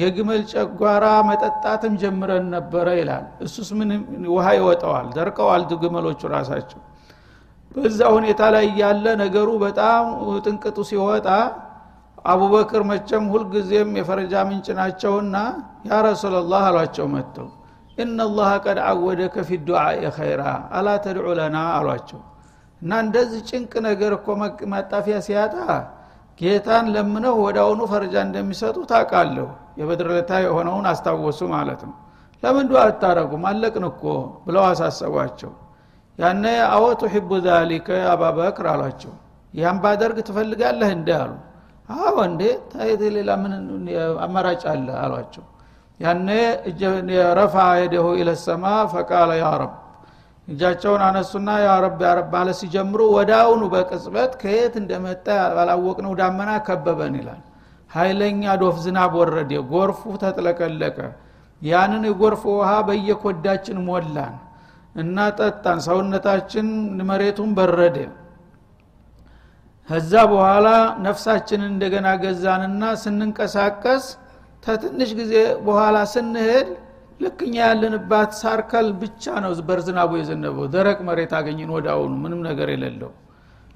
የግመል 0.00 0.42
ጨጓራ 0.52 1.04
መጠጣትም 1.28 1.92
ጀምረን 2.00 2.46
ነበረ 2.54 2.86
ይላል። 3.00 3.26
እሱስ 3.46 3.68
ምን 3.78 3.90
ውሃ 4.34 4.46
ይወጠዋል 4.58 5.06
ደርቀዋል 5.16 5.62
ግመሎቹ 5.82 6.20
ራሳቸው። 6.34 6.80
በዛ 7.72 8.00
ሁኔታ 8.16 8.42
ላይ 8.54 8.66
ያለ 8.80 9.06
ነገሩ 9.22 9.48
በጣም 9.64 10.04
ጥንቅጡ 10.44 10.78
ሲወጣ 10.90 11.28
አቡበክር 12.24 12.82
መቸም 12.90 13.24
ሁልጊዜም 13.32 13.90
የፈረጃ 13.98 14.34
ምንጭ 14.48 14.66
ናቸውና 14.78 15.36
ያ 15.88 16.00
ረሱላላህ 16.08 16.62
አሏቸው 16.70 17.06
መጥተው 17.14 17.48
ኢነላህ 17.98 18.50
ቀድ 18.64 18.78
አወደከ 18.86 19.36
ፊ 19.48 19.58
ዱዓ 19.66 19.82
ኸይራ 20.16 20.42
አላ 20.76 20.88
ተድዑ 21.04 21.28
ለና 21.38 21.56
አሏቸው። 21.76 22.20
እና 22.82 22.92
እንደዚህ 23.04 23.40
ጭንቅ 23.50 23.72
ነገር 23.86 24.12
እኮ 24.18 24.26
ማጣፊያ 24.72 25.16
ሲያጣ 25.26 25.54
ጌታን 26.40 26.86
ለምነው 26.94 27.36
ወደ 27.44 27.58
አሁኑ 27.64 27.80
ፈረጃ 27.92 28.14
እንደሚሰጡ 28.26 28.76
ታቃለሁ 28.90 29.46
የበድርለታ 29.78 30.30
የሆነውን 30.44 30.86
አስታወሱ 30.90 31.40
ማለት 31.54 31.80
ነው። 31.88 31.94
ለምን 32.42 32.66
ዱዓ 32.70 32.80
አታረጉም? 32.88 33.44
አለቅን 33.50 33.84
እኮ 33.90 34.02
ብለው 34.46 34.64
አሳሰቧቸው። 34.70 35.52
ያነ 36.18 36.44
አወ 36.74 36.84
ቱሒቡ 37.00 37.30
ዛሊከ 37.46 37.88
አባበክር 38.12 38.66
አሏቸው። 38.72 39.14
ያን 39.54 39.76
ባደርግ 39.82 40.18
ትፈልጋለህ 40.28 40.90
እንደ 40.96 41.08
አሉ። 41.22 41.32
አዎ 41.88 42.16
እንዴ? 42.28 42.42
ታየት 42.70 43.02
ሌላ 43.16 43.30
ምን 43.42 43.52
አማራጭ 44.24 44.62
አለ? 44.72 44.88
አሏቸው 45.04 45.44
ያነ 46.00 46.28
ረፋ 47.38 47.54
የደሁ 47.80 48.06
ኢለሰማ 48.20 48.64
ፈቃለ 48.92 49.30
ያ 49.40 49.50
ረብ። 49.60 49.74
እጃቸውን 50.48 51.02
አነሱና 51.06 51.48
ያ 51.62 51.70
ረብ 51.84 52.00
ያ 52.04 52.10
ረብ 52.18 52.28
ማለት 52.34 52.56
ሲጀምሩ 52.60 53.00
አሁኑ 53.38 53.62
በቅጽበት 53.72 54.32
ከየት 54.42 54.74
እንደመጣ 54.82 55.26
ባላወቅነው 55.56 56.12
ዳመና 56.20 56.50
ከበበን 56.66 57.14
ይላል። 57.20 57.40
ኃይለኛ 57.90 58.42
ዶፍ 58.62 58.76
ዝናብ 58.84 59.12
ወረደ 59.20 59.52
ጎርፉ 59.72 60.02
ተጥለቀለቀ። 60.22 60.98
ያንን 61.62 62.02
የጎርፍ 62.08 62.42
ውሃ 62.52 62.70
በየኮዳችን 62.88 63.78
ሞላን 63.86 64.34
እና 64.94 65.16
ጠጣን። 65.38 65.78
ሰውነታችን 65.86 66.66
መሬቱን 67.10 67.50
በረደ። 67.58 67.96
ከዛ 69.88 70.12
በኋላ 70.30 70.68
ነፍሳችንን 71.06 71.68
እንደገና 71.72 72.08
ገዛንና 72.22 72.82
ስንንቀሳቀስ 73.02 74.04
ተትንሽ 74.66 75.10
ጊዜ 75.20 75.34
በኋላ 75.66 75.96
ስንሄድ 76.12 76.68
ልክኛ 77.20 77.54
ያለንባት 77.62 78.30
ሳርከል 78.40 78.88
ብቻ 79.02 79.24
ነው 79.44 79.52
በርዝናቡ 79.68 80.10
የዘነበው። 80.20 80.66
ደረቅ 80.74 80.98
መሬት 81.08 81.32
አገኝን 81.38 81.70
አሁኑ 81.92 82.12
ምንም 82.24 82.40
ነገር 82.48 82.70
የሌለው። 82.74 83.12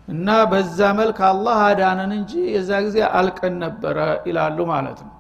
እና 0.09 0.28
በዛ 0.50 0.78
መልክ 0.99 1.18
አላህ 1.28 1.59
አዳነን 1.66 2.12
እንጂ 2.18 2.32
የዛ 2.54 2.70
ጊዜ 2.87 2.99
አልቀን 3.18 3.54
ነበረ 3.64 3.99
ይላሉ 4.28 4.59
ማለት 4.73 5.00
ነው። 5.06 5.12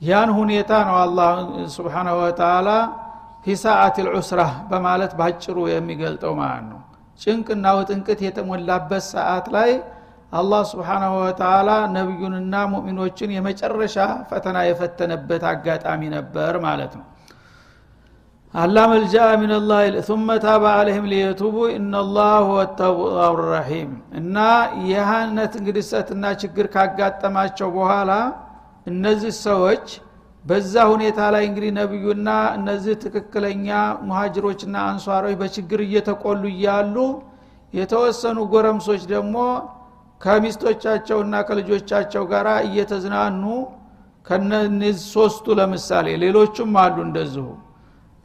ያን 0.00 0.30
ሁኔታ 0.38 0.72
ነው 0.88 0.96
አላህ 1.02 1.32
ስብሓናሁ 1.74 2.14
ወተላ 2.22 2.68
ፊ 3.44 3.54
ሰዓት 3.64 3.96
ልዑስራ 4.06 4.40
በማለት 4.70 5.12
ባጭሩ 5.18 5.58
የሚገልጠው 5.72 6.32
ማለት 6.40 6.66
ነው። 6.72 6.80
ጭንቅና 7.20 7.66
ውጥንቅት 7.78 8.20
የተሞላበት 8.26 9.04
ሰዓት 9.12 9.46
ላይ 9.56 9.70
አላህ 10.32 10.60
ስብሓናሁ 10.68 11.14
ወተላ 11.22 11.70
ነቢዩንና 11.94 12.54
ሙእሚኖችን 12.72 13.32
የመጨረሻ 13.34 13.96
ፈተና 14.30 14.58
የፈተነበት 14.68 15.42
አጋጣሚ 15.50 16.02
ነበር 16.14 16.52
ማለት 16.64 16.92
ነው። 16.98 17.06
አላ 18.54 18.76
መልጃ 18.92 19.16
ሚንላህ 19.42 19.80
ثم 20.08 20.28
ታበ 20.44 20.64
አለህም 20.78 21.04
ሊየቱቡ 21.12 21.56
እናላህ 21.76 22.46
ተዋብ 22.80 23.36
ረሒም 23.46 23.90
እና 24.20 24.36
ይህነት 24.88 25.52
እንግዲሰትና 25.60 26.24
ችግር 26.42 26.66
ካጋጠማቸው 26.74 27.70
በኋላ 27.76 28.10
እነዚህ 28.86 29.34
ሰዎች 29.46 29.86
በዛ 30.44 30.74
ሁኔታ 30.92 31.20
ላይ 31.34 31.44
እንግዲህ 31.48 31.70
ነቢዩና 31.80 32.28
እነዚህ 32.58 32.94
ትክክለኛ 33.04 33.68
ሙሃጅሮችና 34.08 34.76
አንሷሮች 34.88 35.36
በችግር 35.42 35.82
እየተቆሉ 35.86 36.42
እያሉ 36.54 36.96
የተወሰኑ 37.74 38.38
ጎረምሶች 38.54 39.02
ደግሞ 39.14 39.36
ከሚስቶቻቸውና 40.22 41.34
ከልጆቻቸው 41.48 42.24
ጋር 42.32 42.46
እየተዝናኑ 42.66 43.42
ከነዚህ 44.26 44.96
ሶስቱ 45.14 45.54
ለምሳሌ 45.58 46.08
ሌሎቹም 46.22 46.72
አሉ 46.82 46.96
እንደዚሁ። 47.06 47.46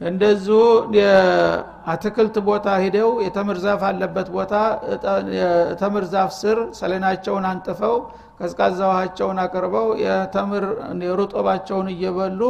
እንደዚሁ 0.00 0.58
የአትክልት 0.98 2.36
ቦታ 2.48 2.66
ሂደው 2.82 3.10
የተምር 3.24 3.56
ዛፍ 3.64 3.80
አለበት 3.88 4.28
ቦታ 4.36 4.52
የተምር 5.38 6.04
ዛፍ 6.12 6.30
ስር 6.38 6.58
ሰሌናቸውን 6.80 7.46
አንጥፈው 7.50 7.96
ቀዝቃዛ 8.40 8.80
ውሃቸውን 8.90 9.38
አቅርበው 9.44 9.88
የተምር 10.04 10.64
የሩጦባቸውን 11.06 11.88
እየበሉ 11.94 12.40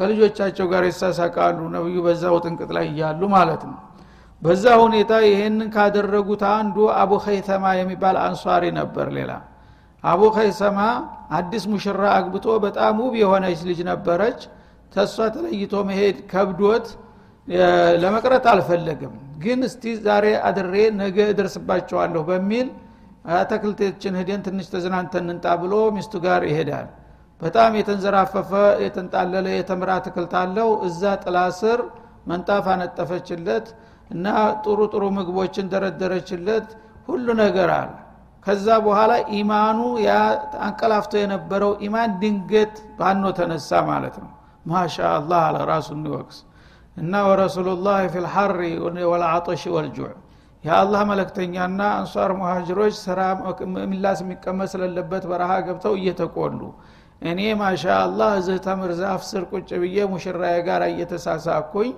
ከልጆቻቸው 0.00 0.66
ጋር 0.72 0.84
ይሳሳቃሉ። 0.88 1.58
ነብዩ 1.74 1.96
በዛው 2.06 2.36
ጥንቅጥ 2.44 2.70
ላይ 2.76 2.86
እያሉ 2.92 3.22
ማለት 3.34 3.64
ነው 3.70 3.78
በዛ 4.42 4.64
ሁኔታ 4.82 5.12
ይሄንን 5.26 5.68
ካደረጉት 5.74 6.42
አንዱ 6.52 6.76
አቡ 7.00 7.12
ኸይተማ 7.24 7.64
የሚባል 7.80 8.16
አንሷሪ 8.24 8.64
ነበር 8.78 9.06
ሌላ። 9.16 9.32
አቡ 10.04 10.22
ኸይሰማ 10.36 10.78
አዲስ 11.38 11.64
ሙሽራ 11.72 12.02
አግብቶ 12.16 12.46
በጣም 12.64 12.94
ውብ 13.02 13.14
የሆነች 13.20 13.60
ልጅ 13.68 13.80
ነበረች። 13.90 14.40
ተሷ 14.92 15.16
ተለይቶ 15.34 15.74
መሄድ 15.88 16.16
ከብዶት 16.32 16.86
ለመቅረት 18.02 18.44
አልፈለግም 18.52 19.12
ግን 19.42 19.60
እስቲ 19.68 19.84
ዛሬ 20.02 20.26
አድሬ 20.48 20.74
ነገ 21.00 21.16
እደርስባቸዋለሁ 21.32 22.22
በሚል 22.28 22.66
አትክልቶችን 23.36 24.14
ሂደን 24.20 24.40
ትንሽ 24.46 24.66
ተዝናንተን 24.74 25.26
እንጣ 25.34 25.46
ብሎ 25.62 25.74
ሚስቱ 25.96 26.14
ጋር 26.26 26.42
ይሄዳል። 26.50 26.88
በጣም 27.40 27.70
የተንዘራፈፈ 27.78 28.50
የተንጣለለ 28.84 29.46
የተምራ 29.56 29.90
አትክልት 30.00 30.34
አለው። 30.42 30.68
እዛ 30.88 31.02
ጥላ 31.24 31.38
ስር 31.60 31.80
መንጣፍ 32.30 32.66
አነጠፈችለት 32.74 33.66
እና 34.12 34.26
ጥሩ 34.62 34.78
ጥሩ 34.92 35.04
ምግቦችን 35.16 35.66
ደረደረችለት። 35.72 36.66
ሁሉ 37.08 37.26
ነገር 37.42 37.70
አለ። 37.76 37.92
ከዛ 38.46 38.66
በኋላ 38.84 39.12
ኢማኑ 39.36 39.78
ያ 40.04 40.12
አንቀላፍቶ 40.66 41.12
የነበረው 41.20 41.72
ኢማን 41.86 42.10
ድንገት 42.22 42.74
ባኖ 42.98 43.24
ተነሳ 43.38 43.70
ማለት 43.90 44.16
ነው። 44.22 44.30
ማሻ 44.66 44.96
አላህ 45.12 45.40
አለ 45.46 45.56
ራሱን 45.70 46.02
ይወቅስ 46.08 46.38
እና 46.96 47.12
ወረሱሉላህ 47.28 47.98
ፊ 48.12 48.22
ልሐሪ 48.24 48.60
ወልዓጦሽ 49.10 49.62
ወልጁዕ 49.74 50.10
የአላህ 50.64 51.00
መለክተኛና 51.10 51.80
አንሷር 51.94 52.30
ሙሃጅሮች 52.40 52.94
ስራ 53.04 53.20
ሚላስ 53.86 54.18
የሚቀመጥ 54.24 54.68
ስለለበት 54.74 55.24
በረሃ 55.30 55.52
ገብተው 55.66 55.94
እየተቆሉ። 56.00 56.60
እኔ 57.22 57.40
ማሻ 57.58 57.84
አላህ 57.98 58.30
እዚህ 58.38 58.58
ተምር 58.66 58.90
ዛፍ 59.00 59.22
ስር 59.28 59.42
ቁጭ 59.52 59.70
ብዬ 59.82 60.06
ሙሽራዬ 60.12 60.56
ጋር 60.68 60.82
እየተሳሳኩኝ 60.88 61.90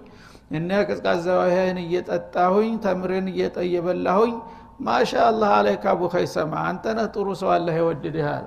እነ 0.51 0.71
ቅዝቃዛ 0.89 1.27
ውሃን 1.41 1.79
እየጠጣሁኝ 1.85 2.73
ተምርን 2.85 3.27
እየበላሁኝ 3.63 4.35
ما 4.81 4.92
شاء 4.92 5.13
الله 5.27 5.51
عليك 5.59 5.85
አቡ 5.91 6.01
ኸይሰማ 6.15 6.53
አንተ 6.69 6.85
ጥሩ 7.15 7.27
ሰው 7.41 7.51
አለህ 7.57 7.75
የወድድህ 7.81 8.27
አለ። 8.31 8.47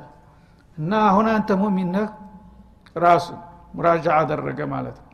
እና 0.78 0.92
አሁን 1.10 1.28
አንተ 1.34 1.50
ሙሚን 1.62 1.94
ራሱ 2.96 3.28
ሙራጃ 3.76 4.06
አደረገ 4.20 4.60
ማለት 4.74 4.98
ነው። 5.00 5.06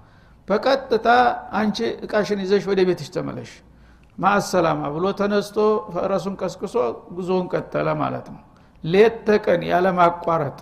በቀጥታ 0.48 1.08
አንቺ 1.60 1.78
እቃሽን 2.06 2.40
ይዘሽ 2.44 2.64
ወደ 2.72 2.80
ቤትሽ 2.88 3.10
ተመለሽ። 3.16 3.52
مع 4.18 4.36
السلامة 4.36 4.82
ብሎ 4.96 5.06
ተነስቶ 5.20 5.58
ፈረሱን 5.94 6.36
ቀስቅሶ 6.42 6.76
ጉዞውን 7.16 7.48
ቀጠለ 7.54 7.88
ማለት 8.02 8.28
ነው። 8.34 8.42
ሌት 8.84 9.16
ተቀን 9.28 9.62
ያለማቋረጥ 9.72 10.60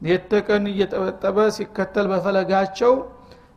ሌት 0.00 0.24
ተቀን 0.32 0.64
እየጠበጠበ 0.70 1.38
ሲከተል 1.56 2.06
በፈለጋቸው 2.12 2.92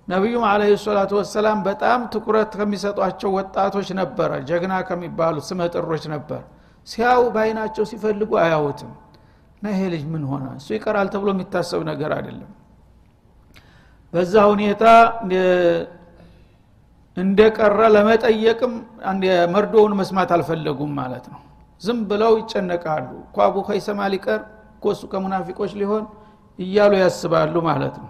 ነቢዩም 0.08 0.44
عليه 0.48 0.62
الصلاة 0.82 1.12
والسلام 1.20 1.60
በጣም 1.68 2.00
ትኩረት 2.14 2.52
ከሚሰጧቸው 2.60 3.30
ወጣቶች 3.38 3.88
ነበረ። 4.00 4.32
ጀግና 4.50 4.74
ከሚባሉት 4.88 5.46
ስመጥሮች 5.50 6.04
ነበር። 6.14 6.42
ሲያው 6.88 7.22
በአይናቸው 7.36 7.84
ሲፈልጉ 7.92 8.32
አያውትም 8.44 8.92
እና 9.58 9.66
ይሄ 9.74 9.82
ልጅ 9.94 10.04
ምን 10.14 10.24
ሆነ? 10.32 10.46
እሱ 10.60 10.68
ይቀራል 10.78 11.08
ተብሎ 11.14 11.30
የሚታሰብ 11.36 11.82
ነገር 11.92 12.12
አይደለም። 12.18 12.52
በዛ 14.14 14.34
ሁኔታ 14.52 14.84
እንደቀረ 17.18 17.80
ለመጠየቅም 17.96 18.74
መርዶውን 19.54 19.94
መስማት 20.00 20.30
አልፈለጉም 20.36 20.92
ማለት 21.00 21.26
ነው። 21.34 21.42
ዝም 21.82 22.00
ብለው 22.10 22.34
ይጨነቃሉ። 22.42 23.10
እኳ 23.26 23.38
አቡ 23.48 23.56
ከይሰማ 23.68 24.00
ሊቀር 24.14 24.42
እኮ 24.76 24.86
እሱ 24.96 25.04
ከሙናፊቆች 25.12 25.72
ሊሆን 25.82 26.04
እያሉ 26.60 26.94
ያስባሉ 27.04 27.56
ማለት 27.70 27.96
ነው 28.02 28.10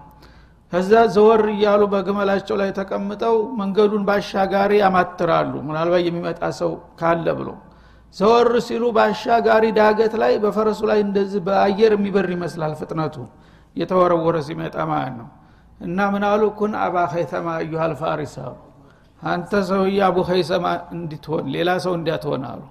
ከዛ 0.76 0.94
ዘወር 1.14 1.42
እያሉ 1.52 1.82
በግመላቸው 1.92 2.56
ላይ 2.62 2.70
ተቀምጠው 2.78 3.36
መንገዱን 3.60 4.02
ባሻጋሪ 4.08 4.72
ያማትራሉ። 4.82 5.54
ምናልባት 5.68 6.02
የሚመጣ 6.06 6.42
ሰው 6.58 6.72
ካለ 7.00 7.28
ብሎ 7.38 7.50
ዘወር 8.16 8.50
ሲሉ 8.66 8.84
በአሻጋሪ 8.98 9.64
ዳገት 9.78 10.14
ላይ 10.24 10.34
በፈረሱ 10.44 10.82
ላይ 10.92 11.00
እንደዚህ 11.06 11.42
በአየር 11.48 11.94
የሚበር 11.96 12.28
ይመስላል 12.36 12.76
ፍጥነቱ። 12.82 13.16
እየተወረወረ 13.76 14.36
ሲመጣ 14.48 14.76
ማለት 14.92 15.16
ነው። 15.22 15.30
እና 15.82 16.10
ምናሉ 16.14 16.44
ኩን 16.60 16.76
አባ 16.82 17.06
ኸይተማ 17.14 17.48
አዩሃል 17.62 17.96
ፋሪስ 18.02 18.36
አንተ 19.22 19.64
ሰውዬ 19.70 19.98
አቡ 20.08 20.18
ኸይሰማ 20.30 20.66
እንድትሆን 20.96 21.46
ሌላ 21.56 21.72
ሰው 21.86 21.96
እንዲያትሆን 22.00 22.46
አሉ። 22.52 22.62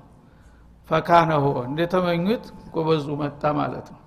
ፈካነሆ 0.89 1.45
እንደተመኙት 1.69 2.45
ጎበዙ 2.75 3.07
መጣ 3.23 3.45
ማለት 3.61 3.87
ነው። 3.95 4.01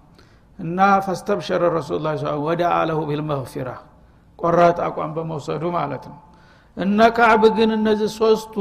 እና 0.60 0.80
ፈስተብሸረ 1.06 1.64
ረሱል 1.76 2.02
ላ 2.06 2.12
ወደ 2.46 2.62
አለሁ 2.78 3.00
ቢልመግፊራ 3.10 3.70
ቆራጥ 4.40 4.78
አቋም 4.88 5.12
በመውሰዱ 5.16 5.64
ማለት 5.76 6.04
ነው። 6.12 6.18
እነ 6.78 7.00
ካዕብ 7.18 7.44
ግን 7.58 7.70
እነዚህ 7.78 8.10
ሶስቱ 8.20 8.56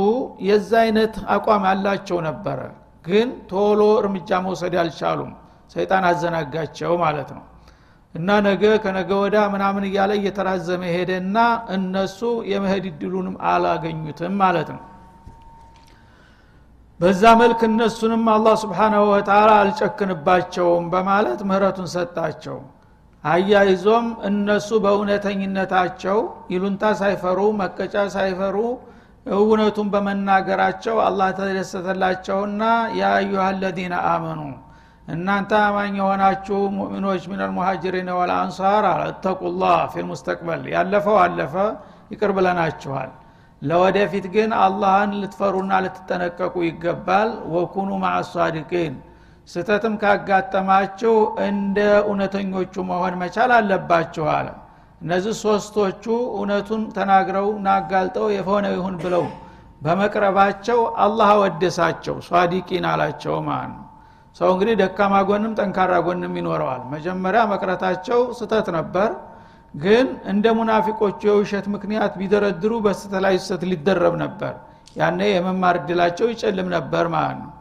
የዛ 0.47 0.71
አይነት 0.85 1.14
አቋም 1.35 1.64
ያላቸው 1.71 2.18
ነበረ። 2.28 2.61
ግን 3.04 3.28
ቶሎ 3.50 3.80
እርምጃ 4.00 4.30
መውሰድ 4.47 4.75
አልቻሉም። 4.83 5.33
ሰይጣን 5.75 6.04
አዘናጋቸው 6.09 6.92
ማለት 7.02 7.30
ነው። 7.37 7.45
እና 8.14 8.28
ነገ 8.47 8.62
ከነገ 8.83 9.11
ወዳ 9.23 9.37
ምናምን 9.54 9.85
እያለ 9.88 10.12
እየተራዘመ 10.18 10.83
ሄደና 10.95 11.37
እነሱ 11.76 12.21
የመሄድ 12.50 12.85
እድሉንም 12.90 13.35
አላገኙትም 13.50 14.35
ማለት 14.42 14.68
ነው። 14.75 14.83
በዛ 17.00 17.23
መልክ 17.40 17.61
እነሱንም 17.68 18.23
አላህ 18.35 18.54
ስብሓናሁ 18.62 19.02
ወተላ 19.11 19.50
አልጨክንባቸውም 19.62 20.85
በማለት 20.92 21.40
ምህረቱን 21.49 21.88
ሰጣቸው 21.95 22.56
አያይዞም 23.26 24.06
እነሱ 24.28 24.68
በእውነተኝነታቸው 24.85 26.18
ይሉንታ 26.52 26.85
ሳይፈሩ 27.00 27.38
መቀጫ 27.61 27.95
ሳይፈሩ 28.14 28.56
እውነቱን 29.37 29.88
በመናገራቸው 29.92 30.97
አላህ 31.06 31.28
ተደሰተላቸውና 31.39 32.62
ያ 32.99 33.10
አዩሃ 33.17 33.45
አመኑ። 34.10 34.41
እናንተ 35.08 35.50
አማኝ 35.65 35.93
የሆናችሁ 35.99 36.60
ሙእሚኖች 36.76 37.25
ምን 37.30 37.41
አልሙሃጅሪን 37.45 38.08
ወልአንሳር 38.19 38.84
እተቁላህ 39.04 39.76
ፊልሙስተቅበል 39.93 40.62
ያለፈው 40.75 41.17
አለፈ 41.25 41.54
ይቅር 42.12 42.30
ብለናችኋል። 42.36 43.10
ለወደፊት 43.62 44.26
ግን 44.34 44.50
አላህን 44.62 45.12
ልትፈሩና 45.21 45.73
ልትጠነቀቁ 45.84 46.54
ይገባል። 46.67 47.30
ወኩኑ 47.54 47.91
ማአሷዲቂን 48.02 48.95
ስተትም 49.49 49.95
ካጋጠማችሁ 50.02 51.15
እንደ 51.47 51.78
እውነተኞቹ 52.04 52.75
መሆን 52.89 53.15
መቻል 53.21 53.50
አለባችሁ 53.56 54.25
አለ። 54.32 54.49
እነዚህ 55.00 55.35
ሶስቶቹ 55.43 56.04
እውነቱን 56.37 56.82
ተናግረው 56.97 57.49
ናጋልጠው 57.67 58.26
የሆነ 58.37 58.67
ይሁን 58.75 58.95
ብለው 59.02 59.25
በመቅረባቸው 59.82 60.78
አላህ 61.04 61.30
አወደሳቸው 61.35 62.17
ሷዲቂን 62.28 62.85
አላቸው 62.93 63.35
ማለት 63.49 63.73
ነው። 63.75 63.82
ሰው 64.37 64.49
እንግዲህ 64.54 64.75
ደካማ 64.80 65.15
ጎንም 65.28 65.52
ጠንካራ 65.59 65.93
ጎንም 66.06 66.35
ይኖረዋል። 66.41 66.82
መጀመሪያ 66.95 67.43
መቅረታቸው 67.52 68.21
ስተት 68.39 68.67
ነበር። 68.78 69.11
ግን 69.75 70.06
እንደ 70.32 70.47
ሙናፊቆቹ 70.59 71.21
የውሸት 71.28 71.67
ምክንያት 71.75 72.13
ቢደረድሩ 72.21 72.73
በስተት 72.85 73.15
ላይ 73.25 73.35
ስተት 73.43 73.63
ሊደረብ 73.71 74.15
ነበር። 74.25 74.54
ያነ 74.97 75.21
የመማር 75.28 75.76
እድላቸው 75.80 76.26
ይጨልም 76.32 76.69
ነበር 76.76 77.04
ማለት 77.15 77.39
ነው 77.41 77.52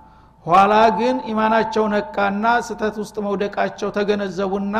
ኋላ 0.45 0.73
ግን 0.97 1.15
ኢማናቸው 1.31 1.85
ነቃና 1.93 2.45
ስተት 2.67 2.95
ውስጥ 3.01 3.15
መውደቃቸው 3.25 3.89
ተገነዘቡና 3.95 4.75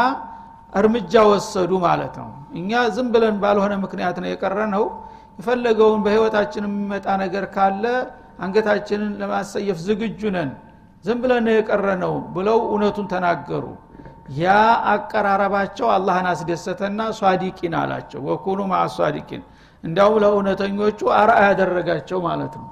እርምጃ 0.73 1.13
ወሰዱ 1.29 1.71
ማለት 1.85 2.15
ነው። 2.21 2.29
እኛ 2.59 2.71
ዝም 2.95 3.07
ብለን 3.13 3.35
ባልሆነ 3.43 3.73
ምክንያት 3.83 4.17
ነው 4.21 4.29
የቀረ 4.31 4.59
ነው 4.75 4.83
የፈለገውን 5.39 6.01
በህይወታችን 6.05 6.63
የሚመጣ 6.67 7.07
ነገር 7.23 7.45
ካለ 7.55 7.85
አንገታችንን 8.39 9.11
ለማሰየፍ 9.21 9.77
ዝግጁ 9.85 10.21
ነን። 10.35 10.51
ዝም 11.05 11.17
ብለን 11.23 11.47
የቀረ 11.53 11.87
ነው 12.03 12.13
ብለው 12.35 12.59
እውነቱን 12.67 13.07
ተናገሩ። 13.11 13.65
ያ 14.37 14.53
አቀራረባቸው 14.93 15.87
አላህን 15.95 16.27
አስደሰተና 16.31 17.01
ሷዲቂን 17.19 17.73
አላቸው። 17.81 18.21
ወኩኑ 18.29 18.61
ማ 18.71 18.77
ሷዲቂን። 18.95 19.43
እንዲያውም 19.83 20.17
ለእውነተኞቹ 20.23 20.99
አርአ 21.19 21.37
ያደረጋቸው 21.47 22.19
ማለት 22.27 22.53
ነው 22.59 22.69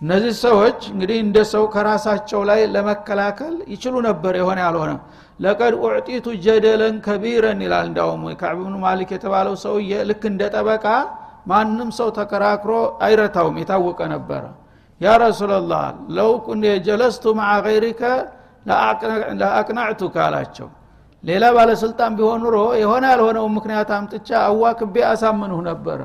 እነዚህ 0.00 0.32
ሰዎች 0.42 0.78
እንግዲህ 0.90 1.18
እንደ 1.24 1.38
ሰው 1.50 1.62
ከራሳቸው 1.74 2.40
ላይ 2.48 2.60
ለመከላከል 2.72 3.54
ይችሉ 3.72 3.94
ነበር 4.08 4.34
የሆነ 4.40 4.58
ያልሆነ 4.64 4.92
ለቀድ 5.40 5.74
ኡዕጢቱ 5.82 6.26
ጀደለን 6.44 6.96
ከቢረን 7.06 7.60
ይላል። 7.64 7.86
እንዳውም 7.90 8.22
ከዕብ 8.40 8.58
ብኑ 8.60 8.74
ማሊክ 8.84 9.10
የተባለው 9.16 9.54
ሰውዬ 9.64 9.92
ልክ 10.10 10.22
እንደ 10.30 10.42
ጠበቃ 10.54 10.84
ማንም 11.50 11.90
ሰው 11.98 12.08
ተከራክሮ 12.18 12.72
አይረታውም 13.06 13.56
የታወቀ 13.60 14.00
ነበረ 14.14 14.44
ያ 15.00 15.14
ረሱላላህ 15.22 15.84
ለው 16.16 16.30
ጀለስቱ 16.86 17.34
ማዓ 17.38 17.54
ገይሪከ 17.66 18.02
ለአቅናዕቱከ 19.40 20.16
አላቸው። 20.26 20.68
ሌላ 21.24 21.44
ባለስልጣን 21.56 22.12
ቢሆን 22.18 22.40
ኑሮ 22.44 22.56
የሆነ 22.80 23.04
ያልሆነውን 23.12 23.52
ምክንያት 23.58 23.90
አምጥቻ 23.96 24.28
አዋክቤ 24.48 24.96
አሳምንሁ 25.10 25.58
ነበረ 25.68 26.00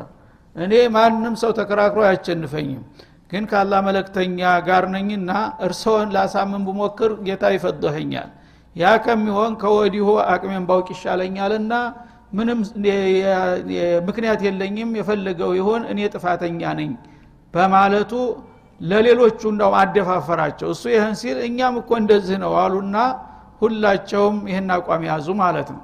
እኔ 0.55 0.73
ማንም 0.95 1.35
ሰው 1.41 1.51
ተከራክሮ 1.59 2.01
አያቸንፈኝም 2.07 2.81
ግን 3.31 3.43
ካላ 3.51 3.73
መለክተኛ 3.87 4.39
ጋር 4.67 4.83
ነኝና 4.93 5.31
እርስዎን 5.65 6.09
ላሳምን 6.15 6.63
ብሞክር 6.67 7.11
ጌታ 7.27 7.43
ይፈዶኸኛል 7.55 8.29
ያ 8.75 8.91
ከሚሆን 9.05 9.53
ከወዲሁ 9.61 10.07
አቅሜን 10.33 10.65
ባውቅ 10.69 10.87
ይሻለኛልና 10.93 11.73
ምንም 12.33 12.59
ምክንያት 14.07 14.41
የለኝም 14.47 14.91
የፈለገው 14.99 15.51
ይሆን 15.59 15.81
እኔ 15.91 15.99
ጥፋተኛ 16.13 16.61
ነኝ 16.79 16.91
በማለቱ 17.53 18.11
ለሌሎቹ 18.81 19.41
እንዳው 19.51 19.73
አደፋፈራቸው። 19.79 20.69
እሱ 20.73 20.83
ይህን 20.93 21.15
ሲል 21.21 21.37
እኛም 21.47 21.75
እኮ 21.81 21.91
እንደዚህ 22.01 22.37
ነው 22.43 22.53
አሉና 22.61 22.95
ሁላቸውም 23.61 24.37
ይህን 24.51 24.69
አቋም 24.75 25.03
ያዙ 25.09 25.27
ማለት 25.41 25.69
ነው። 25.75 25.83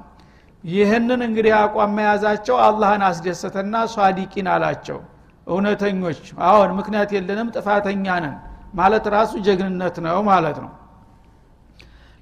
ይህንን 0.63 1.21
እንግዲህ 1.27 1.53
አቋም 1.59 1.91
መያዛቸው 1.97 2.55
አላህን 2.67 3.03
አስደሰተና 3.09 3.75
ሷዲቂን 3.93 4.47
አላቸው 4.55 4.99
እውነተኞች። 5.47 6.19
አሁን 6.47 6.69
ምክንያት 6.79 7.09
የለንም 7.15 7.47
ጥፋተኛ 7.55 8.05
ነን 8.23 8.35
ማለት 8.73 9.05
ራሱ 9.15 9.31
ጀግንነት 9.45 9.95
ነው 10.05 10.17
ማለት 10.29 10.57
ነው። 10.63 10.71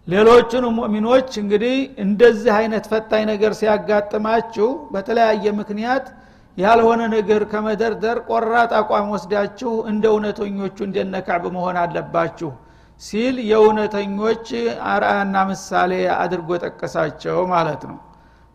ሌሎቹን 0.08 0.66
ሙእሚኖች 0.78 1.32
እንግዲህ 1.42 1.76
እንደዚህ 2.04 2.52
አይነት 2.58 2.86
ፈታኝ 2.92 3.24
ነገር 3.32 3.52
ሲያጋጥማችሁ 3.60 4.68
በተለያየ 4.94 5.54
ምክንያት 5.62 6.06
ያልሆነ 6.58 7.02
ነገር 7.14 7.42
ከመደርደር 7.52 8.18
ቆራጥ 8.28 8.72
አቋም 8.80 9.08
ወስዳችሁ 9.14 9.72
እንደ 9.92 10.04
እውነተኞቹ 10.14 10.78
እንደነ 10.88 11.16
ካዕብ 11.28 11.46
መሆን 11.56 11.78
አለባችሁ 11.82 12.52
ሲል 13.02 13.36
የእውነተኞች 13.50 14.46
አርአያና 14.92 15.36
ምሳሌ 15.50 15.92
አድርጎ 16.18 16.50
ጠቀሳቸው 16.64 17.40
ማለት 17.54 17.82
ነው። 17.90 17.98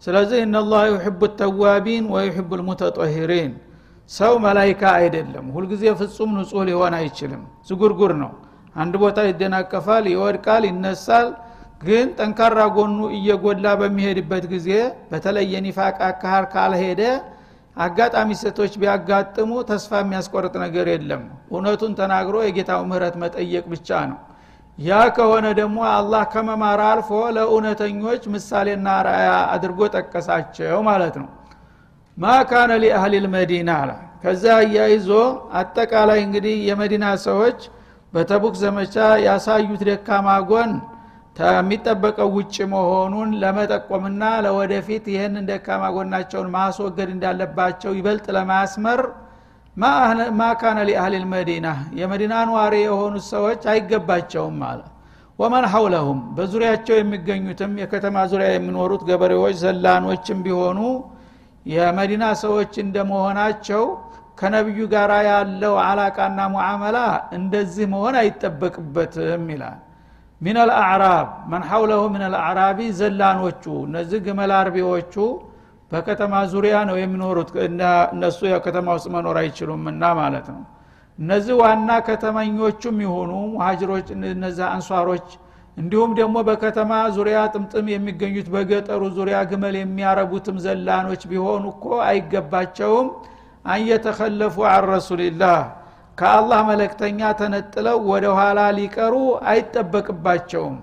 ስለዚህ 0.02 0.38
እነላህ 0.46 0.83
ዩሕቡ 0.92 1.20
ተዋቢን 1.40 2.04
ወዩሕቡ 2.14 2.50
ልሙተጠሂሪን 2.61 3.52
ሰው 4.11 4.33
መላይካ 4.44 4.83
አይደለም። 4.99 5.46
ሁልጊዜ 5.55 5.85
ፍጹም 6.01 6.31
ንጹህ 6.38 6.62
ሊሆን 6.68 6.94
አይችልም። 6.99 7.42
ዝጉርጉር 7.68 8.12
ነው። 8.23 8.33
አንድ 8.77 8.94
ቦታ 9.03 9.18
ይደናቀፋል 9.29 10.05
ይወድቃል 10.12 10.62
ይነሳል። 10.68 11.29
ግን 11.83 12.07
ጠንካራ 12.18 12.61
ጎኑ 12.77 12.99
እየጎላ 13.16 13.66
በሚሄድበት 13.81 14.44
ጊዜ 14.53 14.68
በተለይ 15.11 15.46
የኒፋቅ 15.55 15.96
አካሃር 16.09 16.44
ካልሄደ 16.53 17.03
አጋጣሚ 17.77 18.31
ሴቶች 18.40 18.73
ቢያጋጥሙ 18.81 19.51
ተስፋ 19.68 19.92
የሚያስቆርጥ 20.03 20.55
ነገር 20.64 20.87
የለም። 20.92 21.23
እውነቱን 21.53 21.92
ተናግሮ 22.01 22.37
የጌታው 22.44 22.83
ምህረት 22.90 23.16
መጠየቅ 23.23 23.64
ብቻ 23.73 24.01
ነው። 24.11 24.18
ያ 24.79 24.99
ከሆነ 25.16 25.46
ደግሞ 25.59 25.79
አላህ 25.94 26.23
ከመማር 26.33 26.81
አልፎ 26.90 27.09
ለእውነተኞች 27.37 28.23
ምሳሌና 28.35 28.88
ራያ 29.07 29.31
አድርጎ 29.55 29.81
ጠቀሳቸው 29.96 30.79
ማለት 30.88 31.16
ነው 31.23 31.29
ማ 32.20 32.33
ካነ 32.48 32.70
ሊአህሊ 32.83 33.14
ልመዲና 33.24 33.70
አላ 33.80 33.90
ከዛ 34.22 34.44
አያይዞ 34.56 35.09
አጠቃላይ 35.61 36.18
እንግዲህ 36.24 36.56
የመዲና 36.68 37.06
ሰዎች 37.26 37.61
በተቡክ 38.12 38.54
ዘመቻ 38.62 38.94
ያሳዩት 39.26 39.83
ደካማ 39.88 40.28
ጎን 40.50 40.72
ከሚጠበቀው 41.37 42.30
ውጭ 42.37 42.56
መሆኑን 42.72 43.30
ለመጠቆምና 43.42 44.22
ለወደፊት 44.44 45.04
ይህንን 45.12 45.44
ደካማ 45.50 45.83
ጎናቸውን 45.96 46.48
ማስወገድ 46.56 47.11
እንዳለባቸው 47.14 47.92
ይበልጥ 47.98 48.26
ለማስመር 48.37 49.00
ማ 50.38 50.48
ካነ 50.61 50.78
ሊአህል 50.88 51.14
ልመዲና 51.16 51.66
የመዲና 51.98 52.35
ነዋሪ 52.48 52.74
የሆኑት 52.85 53.24
ሰዎች 53.33 53.62
አይገባቸውም 53.72 54.59
አለ። 54.70 54.80
ወመን 55.38 55.66
ሐውለሁም 55.72 56.18
በዙሪያቸው 56.37 56.96
የሚገኙትም 56.98 57.72
የከተማ 57.83 58.24
ዙሪያ 58.33 58.48
የሚኖሩት 58.52 59.02
ገበሬዎች 59.11 59.54
ዘላኖችም 59.62 60.40
ቢሆኑ 60.46 60.78
የመዲና 61.66 62.25
ሰዎች 62.42 62.73
እንደመሆናቸው 62.85 63.83
ከነቢዩ 64.38 64.81
ጋር 64.92 65.11
ያለው 65.29 65.75
አላቃና 65.85 66.40
ሙዓመላ 66.55 66.99
እንደዚህ 67.38 67.87
መሆን 67.92 68.14
አይጠበቅበትም 68.20 69.44
ይላል። 69.55 69.79
ሚን 70.40 70.57
አልአዕራብ 70.62 71.27
መን 71.51 71.64
ሐውለሁ 71.70 72.03
ምን 72.14 72.23
አልአዕራቢ 72.29 72.79
ዘላኖቹ 73.01 73.64
እነዚህ 73.87 74.20
ግመል 74.27 74.53
አርቢዎቹ 74.59 75.14
በከተማ 75.92 76.35
ዙሪያ 76.53 76.77
ነው 76.88 76.96
የሚኖሩት። 77.01 77.51
እነሱ 78.12 78.40
የከተማ 78.51 78.88
ውስጥ 78.96 79.09
መኖር 79.14 79.37
አይችሉምና 79.42 80.03
ማለት 80.20 80.46
ነው። 80.55 80.62
እነዚህ 81.18 81.55
ዋና 81.62 81.90
ከተመኞቹም 82.07 82.99
ይሆኑ 83.07 83.31
ሙሀጅሮች 83.55 84.07
እነዚህ 84.33 84.64
አንሷሮች 84.70 85.27
እንዲሁም 85.80 86.10
ደግሞ 86.18 86.36
በከተማ 86.46 86.92
ዙሪያ 87.16 87.38
ጥምጥም 87.52 87.86
የሚገኙት 87.92 88.48
በገጠሩ 88.54 89.02
ዙሪያ 89.18 89.38
ግመል 89.50 89.76
የሚያረቡትም 89.78 90.56
ዘላኖች 90.64 91.22
ቢሆኑ 91.30 91.64
እኮ 91.74 91.86
አይገባቸውም። 92.08 93.08
አንየተከለፉ 93.66 94.56
አን 94.68 94.84
ረሱልላህ 94.90 95.58
ከአላህ 96.18 96.60
መለክተኛ 96.70 97.20
ተነጥለው 97.38 97.98
ወደ 98.10 98.26
ኋላ 98.38 98.60
ሊቀሩ 98.78 99.14
አይጠበቅባቸውም። 99.52 100.76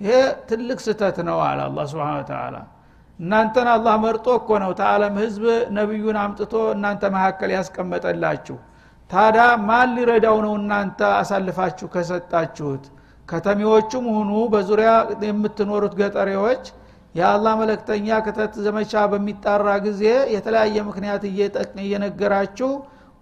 ይሄ 0.00 0.12
ትልቅ 0.48 0.78
ስተት 0.84 1.18
ነው 1.28 1.38
አለ 1.46 1.60
አላ 1.66 1.80
ስብን 1.90 2.22
ተላ 2.28 2.56
እናንተን 3.18 3.68
አላህ 3.72 3.94
መርጦ 4.04 4.26
እኮ 4.38 4.50
ነው 4.62 4.70
ተዓለም 4.78 5.14
ህዝብ 5.22 5.44
ነቢዩን 5.76 6.18
አምጥቶ 6.22 6.54
እናንተ 6.74 7.02
መካከል 7.16 7.50
ያስቀመጠላችሁ። 7.56 8.56
ታዳ 9.10 9.38
ማን 9.68 9.90
ሊረዳው 9.96 10.36
ነው 10.46 10.54
እናንተ 10.60 11.00
አሳልፋችሁ 11.18 11.86
ከሰጣችሁት 11.94 12.84
ከተሜዎቹም 13.30 14.06
ሁኑ። 14.14 14.30
በዙሪያ 14.52 14.90
የምትኖሩት 15.26 15.94
ገጠሬዎች 16.00 16.64
የአላህ 17.14 17.52
መለክተኛ 17.60 18.08
ክተት 18.26 18.54
ዘመቻ 18.64 19.02
በሚጣራ 19.12 19.68
ጊዜ 19.86 20.02
የተለያየ 20.34 20.76
ምክንያት 20.88 21.22
እየነገራችሁ 21.80 22.70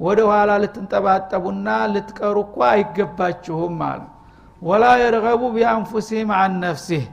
ወደ 0.00 0.20
ኋላ 0.30 0.50
ልትንጠባጠቡና 0.62 1.68
ልትቀሩ 1.94 2.36
እኳ 2.46 2.58
አይገባችሁም 2.72 3.78
አለ 3.86 4.02
ወላ 4.62 4.84
የርገቡ 5.00 5.42
ቢአንፉሲህም 5.54 6.30
አን 6.38 6.52
ነፍሲህ። 6.64 7.04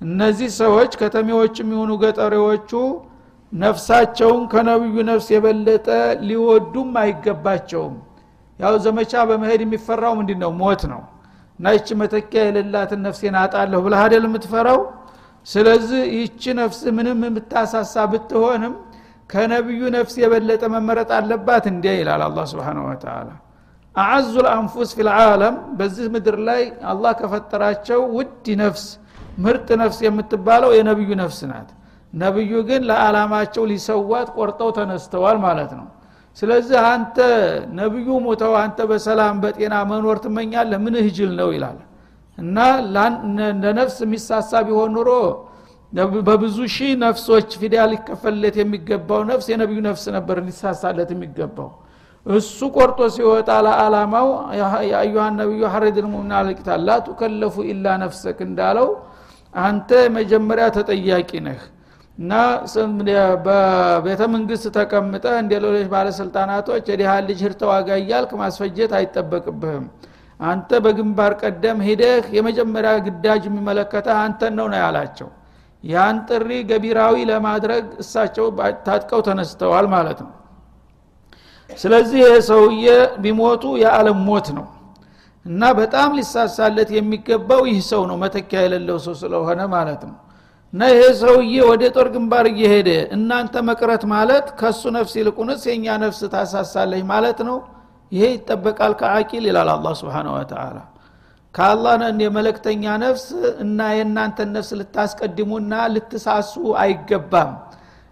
እነዚህ 0.00 0.48
ሰዎች 0.60 0.92
ከተሜዎችም 1.00 1.68
የሆኑ 1.74 1.92
ገጠሬዎቹ 2.02 2.70
ነፍሳቸውን 3.52 4.42
ከነብዩ 4.52 4.96
ነፍስ 5.08 5.26
የበለጠ 5.34 5.86
ሊወዱም 6.28 6.90
አይገባቸውም። 7.02 7.94
ያው 8.58 8.74
ዘመቻ 8.84 9.12
በመሄድ 9.30 9.60
የሚፈራው 9.64 10.14
ምንድ 10.18 10.30
ነው 10.42 10.52
ሞት 10.60 10.82
ነው 10.92 11.02
እና 11.58 11.66
ይቺ 11.76 11.88
መተኪያ 12.00 12.40
የሌላትን 12.46 13.00
ነፍሴን 13.06 13.36
አጣለሁ 13.42 13.78
ብለህ 13.84 14.00
አደል 14.04 14.24
የምትፈራው? 14.28 14.80
ስለዚህ 15.46 16.02
ይቺ 16.16 16.42
ነፍስ 16.60 16.80
ምንም 16.96 17.18
የምታሳሳ 17.26 17.94
ብትሆንም 18.12 18.74
ከነቢዩ 19.30 19.82
ነፍስ 19.96 20.14
የበለጠ 20.22 20.62
መመረጥ 20.74 21.10
አለባት 21.18 21.64
እንዲያ 21.72 21.92
ይላል 22.00 22.22
አላ 22.26 22.38
ስብን 22.50 22.78
ወተላ 22.84 23.28
አዓዙ 23.94 24.32
ልአንፉስ 24.46 24.90
ፊ 24.96 25.04
ልዓለም 25.08 25.54
በዚህ 25.78 26.06
ምድር 26.14 26.36
ላይ 26.48 26.62
አላህ 26.90 27.12
ከፈጠራቸው 27.20 28.00
ውድ 28.16 28.46
ነፍስ 28.62 28.84
ምርጥ 29.44 29.68
ነፍስ 29.82 29.98
የምትባለው 30.06 30.70
የነቢዩ 30.76 31.10
ነፍስ 31.22 31.38
ናት። 31.50 31.68
ነቢዩ 32.12 32.52
ግን 32.68 32.82
ለዓላማቸው 32.88 33.64
ሊሰዋት 33.70 34.28
ቆርጠው 34.36 34.70
ተነስተዋል 34.78 35.38
ማለት 35.46 35.72
ነው 35.78 35.86
ስለዚህ 36.36 36.78
አንተ 36.86 37.16
ነቢዩ 37.78 38.08
ሞተው 38.24 38.54
አንተ 38.62 38.78
በሰላም 38.90 39.36
በጤና 39.42 39.74
መኖር 39.90 40.16
ትመኛለህ? 40.24 40.78
ምን 40.84 40.94
ህጅል 41.06 41.30
ነው 41.38 41.48
ይላል። 41.56 41.78
እና 42.38 42.56
ለነፍስ 43.64 43.96
የሚሳሳ 44.04 44.50
ቢሆን 44.66 44.90
ኑሮ 44.96 45.10
በብዙ 46.28 46.56
ሺህ 46.74 46.90
ነፍሶች 47.02 47.50
ፊዳ 47.60 47.74
ሊከፈልለት 47.90 48.56
የሚገባው 48.60 49.20
ነፍስ 49.30 49.46
የነቢዩ 49.52 49.78
ነፍስ 49.86 50.04
ነበር 50.16 50.36
ሊሳሳለት 50.46 51.10
የሚገባው። 51.14 51.70
እሱ 52.26 52.58
ቆርጦ 52.76 53.00
ሲወጣ 53.14 53.50
ለዓላማው 53.66 54.28
የአዩሃ 54.88 55.24
ነቢዩ 55.38 55.62
ሐረድ 55.72 55.96
ልሙምና 56.04 56.32
አልቂታል 56.40 56.80
ላ 56.88 56.96
ቱከለፉ 57.06 57.64
ኢላ 57.70 57.86
ነፍሰክ 58.02 58.38
እንዳለው 58.48 58.88
አንተ 59.54 59.90
መጀመሪያ 60.16 60.66
ተጠያቂ 60.76 61.30
ነህ 61.46 61.60
እና 62.18 62.32
በቤተ 63.46 64.22
መንግስት 64.34 64.66
ተቀምጠ 64.76 65.26
እንደ 65.40 65.52
ሌሎች 65.64 65.86
ባለስልጣናቶች 65.90 66.84
የዲሃ 66.90 67.14
ልጅ 67.26 67.40
ህር 67.46 67.54
ተዋጋ 67.60 67.88
እያልክ 68.00 68.30
ማስፈጀት 68.40 68.92
አይጠበቅብህም። 68.98 69.84
አንተ 70.40 70.70
በግንባር 70.84 71.32
ቀደም 71.42 71.78
ሂደህ 71.86 72.24
የመጀመሪያ 72.36 72.92
ግዳጅ 73.06 73.42
የሚመለከተ 73.48 74.08
አንተን 74.22 74.54
ነው 74.58 74.66
ነው 74.72 74.78
ያላቸው። 74.82 75.28
ያን 75.84 76.16
ጥሪ 76.28 76.50
ገቢራዊ 76.70 77.16
ለማድረግ 77.30 77.84
እሳቸው 78.02 78.46
ታጥቀው 78.86 79.20
ተነስተዋል 79.28 79.86
ማለት 79.94 80.20
ነው። 80.26 80.32
ስለዚህ 81.70 82.20
ይህ 82.24 82.36
ሰውዬ 82.48 82.86
ቢሞቱ 83.22 83.64
የዓለም 83.82 84.18
ሞት 84.28 84.48
ነው። 84.58 84.66
እና 85.46 85.62
በጣም 85.80 86.10
ሊሳሳለት 86.18 86.90
የሚገባው 86.96 87.62
ይህ 87.70 87.80
ሰው 87.90 88.02
ነው። 88.10 88.16
መተኪያ 88.22 88.60
የሌለው 88.64 88.98
ሰው 89.06 89.14
ስለሆነ 89.22 89.60
ማለት 89.74 90.02
ነው 90.08 90.16
እና 90.72 90.82
ይሄ 90.90 91.02
ሰውዬ 91.20 91.54
ወደ 91.70 91.82
ጦር 91.94 92.08
ግንባር 92.14 92.46
እየሄደ 92.50 92.88
እናንተ 93.16 93.54
መቅረት 93.68 94.02
ማለት 94.12 94.46
ከሱ 94.60 94.82
ነፍስ 94.96 95.12
ይልቁንስ 95.20 95.62
የእኛ 95.68 95.86
ነፍስ 96.02 96.20
ታሳሳለች 96.32 97.02
ማለት 97.12 97.38
ነው? 97.48 97.56
ይሄ 98.12 98.24
ይጠበቃል 98.34 98.92
ከአቂል 99.00 99.44
ይላል 99.50 99.70
አላ 99.74 99.86
ስብን 100.00 100.28
ወተላ 100.34 100.76
ከአላህ 101.54 101.94
የመለክተኛ 102.24 102.84
ነፍስ 103.04 103.24
እና 103.64 103.78
የእናንተን 103.98 104.50
ነፍስ 104.56 104.70
ልታስቀድሙና 104.80 105.72
ልትሳሱ 105.94 106.52
አይገባም። 106.82 107.52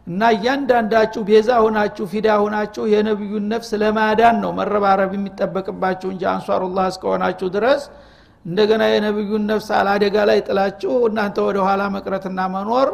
እና 0.07 0.23
እያንዳንዳችሁ 0.35 1.21
ቤዛ 1.29 1.51
ሁናችሁ 1.65 2.05
ፊዳ 2.13 2.29
ሁናችሁ 2.43 2.85
የነቢዩን 2.93 3.45
ነፍስ 3.53 3.71
ለማዳን 3.83 4.37
ነው 4.43 4.51
መረባረብ 4.59 5.13
የሚጠበቅባችሁ 5.17 6.09
እንጂ 6.15 6.23
አንሷሩላህ 6.33 6.87
እስከሆናችሁ 6.93 7.49
ድረስ 7.55 7.85
እንደገና 8.45 8.83
የነቢዩን 8.91 9.45
ነፍስ 9.51 9.69
አላደጋ 9.79 10.17
ላይ 10.31 10.39
ጥላችሁ 10.47 10.93
እናንተ 11.09 11.37
ወደ 11.47 11.59
ኋላ 11.67 11.83
መቅረትና 11.95 12.41
መኖር 12.55 12.89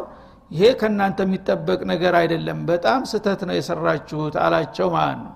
ይሄ 0.51 0.63
ከእናንተ 0.79 1.19
የሚጠበቅ 1.25 1.79
ነገር 1.91 2.13
አይደለም። 2.21 2.59
በጣም 2.69 3.01
ስተት 3.11 3.41
ነው 3.49 3.55
የሰራችሁት 3.57 4.35
አላቸው 4.45 4.87
ማለት 4.95 5.19
ነው። 5.25 5.33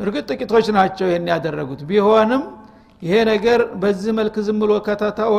እርግጥ 0.00 0.24
ጥቂቶች 0.32 0.66
ናቸው 0.76 1.06
ይህን 1.10 1.26
ያደረጉት። 1.32 1.80
ቢሆንም 1.90 2.42
ይሄ 3.02 3.14
ነገር 3.30 3.60
በዚህ 3.82 4.12
መልክ 4.18 4.36
ዝም 4.46 4.58
ብሎ 4.62 4.72
ከተተወ 4.86 5.38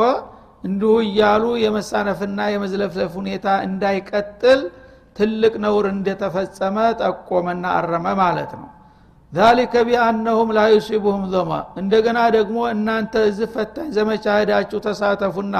እንዲሁ 0.64 0.92
እያሉ 1.06 1.44
የመሳነፍና 1.62 2.40
የመዝለፍለፍ 2.52 3.12
ሁኔታ 3.20 3.46
እንዳይቀጥል 3.68 4.60
ትልቅ 5.16 5.54
ነውር 5.64 5.86
እንደተፈጸመ 5.92 6.76
ጠቆመና 7.00 7.66
አረመ 7.78 8.06
ማለት 8.22 8.52
ነው 8.60 8.68
ዛሊከ 9.36 9.74
ቢአነሁም 9.86 10.48
ላ 10.56 10.62
ዩሲቡሁም 10.72 11.24
እንደገና 11.80 12.18
ደግሞ 12.36 12.58
እናንተ 12.74 13.14
እዚህ 13.30 13.48
ፈታኝ 13.54 13.88
ዘመቻ 13.96 14.24
ሄዳችሁ 14.40 14.78
ተሳተፉና 14.86 15.56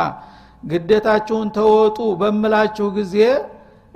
ግደታችሁን 0.65 1.49
ተወጡ 1.57 1.99
በምላችሁ 2.21 2.87
ጊዜ 2.99 3.17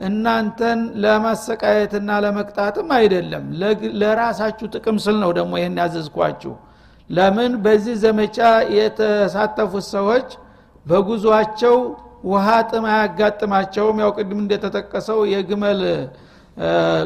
እናንተን 0.01 0.81
ለማሰቃየትና 1.03 2.11
ለመቅጣትም 2.25 2.88
አይደለም 2.99 3.45
ለራሳችሁ 4.03 4.66
ጥቅም 4.75 4.99
ስል 5.05 5.16
ነው 5.25 5.31
ደግሞ 5.38 5.53
ይህን 5.61 5.77
ያዘዝኳችሁ። 5.83 6.53
ለምን 7.11 7.53
በዚህ 7.64 7.97
ዘመቻ 8.05 8.38
የተሳተፉት 8.77 9.87
ሰዎች 9.95 10.29
በጉዟቸው 10.87 11.77
ውሃ 12.31 12.47
ጥም 12.71 12.85
አያጋጥማቸውም። 12.90 14.01
ያው 14.03 14.11
ቅድም 14.19 14.40
እንደተጠቀሰው 14.45 15.21
የግመል 15.35 15.81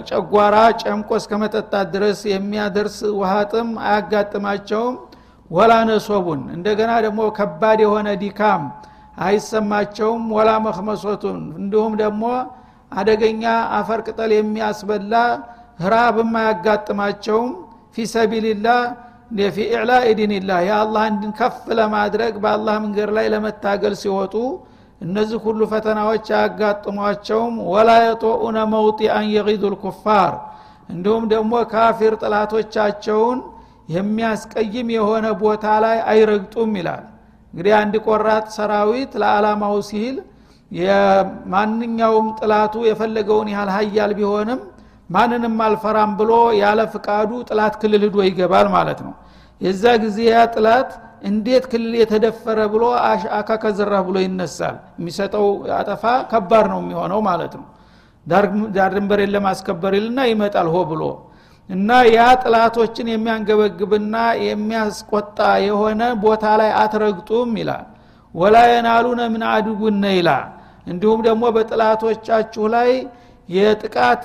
ጨጓራ 0.09 0.57
ጨምቆ 0.83 1.09
እስከ 1.21 1.33
መጠጣት 1.43 1.87
ድረስ 1.95 2.21
የሚያደርስ 2.31 2.97
ውሃ 3.19 3.33
ጥም 3.53 3.69
አያጋጥማቸውም። 3.87 4.95
ወላ 5.51 5.73
ነሶቡን 5.89 6.43
እንደገና 6.57 6.93
ደግሞ 7.05 7.21
ከባድ 7.37 7.79
የሆነ 7.85 8.09
ዲካም 8.23 8.63
አይሰማቸውም። 9.25 10.23
ወላ 10.37 10.51
መክመሶቱን 10.67 11.41
እንዲሁም 11.61 11.93
ደግሞ 12.03 12.23
አደገኛ 12.93 13.45
አፈር 13.79 14.01
ቅጠል 14.07 14.31
የሚያስበላ 14.37 15.15
ራብም 15.87 16.33
አያጋጥማቸውም 16.41 17.51
ፊ 17.95 18.07
ሰቢልላህ 18.13 18.81
ፊ 19.51 19.59
ኢዕላ 19.67 19.93
ዲንላህ 20.19 20.59
የአላህ 20.67 21.05
እንድን 21.13 21.33
ከፍ 21.39 21.57
ለማድረግ 21.79 22.35
በአላህ 22.43 22.75
መንገድ 22.85 23.11
ላይ 23.17 23.27
ለመታገል 23.35 23.95
ሲወጡ 24.03 24.35
እነዚህ 25.05 25.39
ሁሉ 25.45 25.61
ፈተናዎች 25.71 26.27
አያጋጥሟቸውም። 26.35 27.55
ወላ 27.73 27.91
የጦኡነ 28.05 28.59
መውጢአን 28.75 29.27
የጊዱ 29.35 29.63
ልኩፋር 29.75 30.33
እንዲሁም 30.89 31.25
ደግሞ 31.33 31.53
ካፊር 31.73 32.15
ጥላቶቻቸውን 32.23 33.39
የሚያስቀይም 33.95 34.89
የሆነ 34.97 35.27
ቦታ 35.43 35.65
ላይ 35.85 35.99
አይረግጡም 36.11 36.71
ይላል። 36.79 37.03
እንግዲህ 37.55 37.75
አንድ 37.81 37.95
ቆራጥ 38.07 38.47
ሰራዊት 38.57 39.13
ለዓላማው 39.23 39.77
ሲል 39.91 40.17
የማንኛውም 40.71 42.29
ጥላቱ 42.39 42.75
የፈለገውን 42.89 43.49
ያህል 43.53 43.71
ሀያል 43.77 44.13
ቢሆንም 44.19 44.61
ማንንም 45.11 45.57
አልፈራም 45.65 46.13
ብሎ 46.21 46.33
ያለ 46.61 46.81
ፍቃዱ 46.93 47.31
ጥላት 47.49 47.75
ክልል 47.81 48.03
ህዶ 48.07 48.17
ይገባል 48.27 48.69
ማለት 48.75 49.01
ነው። 49.07 49.13
የዛ 49.61 49.85
ጊዜ 50.05 50.19
ያ 50.31 50.39
ጥላት 50.55 50.91
እንዴት 51.25 51.65
ክልል 51.73 51.93
የተደፈረ 51.99 52.59
ብሎ 52.73 52.85
አካከዝራ 53.39 53.93
ብሎ 54.07 54.17
ይነሳል? 54.25 54.77
የሚሰጠው 54.99 55.47
አጠፋ 55.79 56.03
ከባድ 56.31 56.67
ነው 56.73 56.81
የሚሆነው 56.83 57.21
ማለት 57.29 57.55
ነው። 57.59 57.67
ዳር 58.77 58.91
ድንበሬን 58.95 59.33
ለማስከበር 59.35 59.93
ይልና 59.99 60.19
ይመጣል 60.31 60.69
ሆ 60.75 60.79
ብሎ። 60.91 61.03
እና 61.69 61.91
ያ 62.11 62.21
ጥላቶችን 62.43 63.07
የሚያንገበግብና 63.13 64.15
የሚያስቆጣ 64.47 65.39
የሆነ 65.67 66.03
ቦታ 66.25 66.45
ላይ 66.61 66.71
አትረግጡም 66.81 67.53
ይላል። 67.61 67.87
ወላ 68.35 68.57
የናሉነ 68.71 69.21
ምን 69.35 69.43
አድጉነ 69.51 70.05
ይላል። 70.19 70.47
እንዲሁም 70.87 71.21
ደግሞ 71.27 71.45
በጥላቶቻችሁ 71.57 72.65
ላይ 72.75 72.91
የጥቃት 73.49 74.25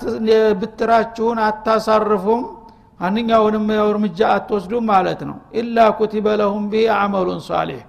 ብትራችሁን 0.59 1.37
አታሳርፉም 1.47 2.41
ማንኛውንም 2.99 3.67
እርምጃ 3.83 4.19
አትወስዱም 4.35 4.85
ማለት 4.91 5.21
ነው። 5.29 5.37
ኢላ 5.59 5.77
ኩቲበ 5.99 6.27
ለሁም 6.39 6.65
ቢ 6.71 6.81
አመሉን 6.97 7.41
ሳሌሕ 7.47 7.81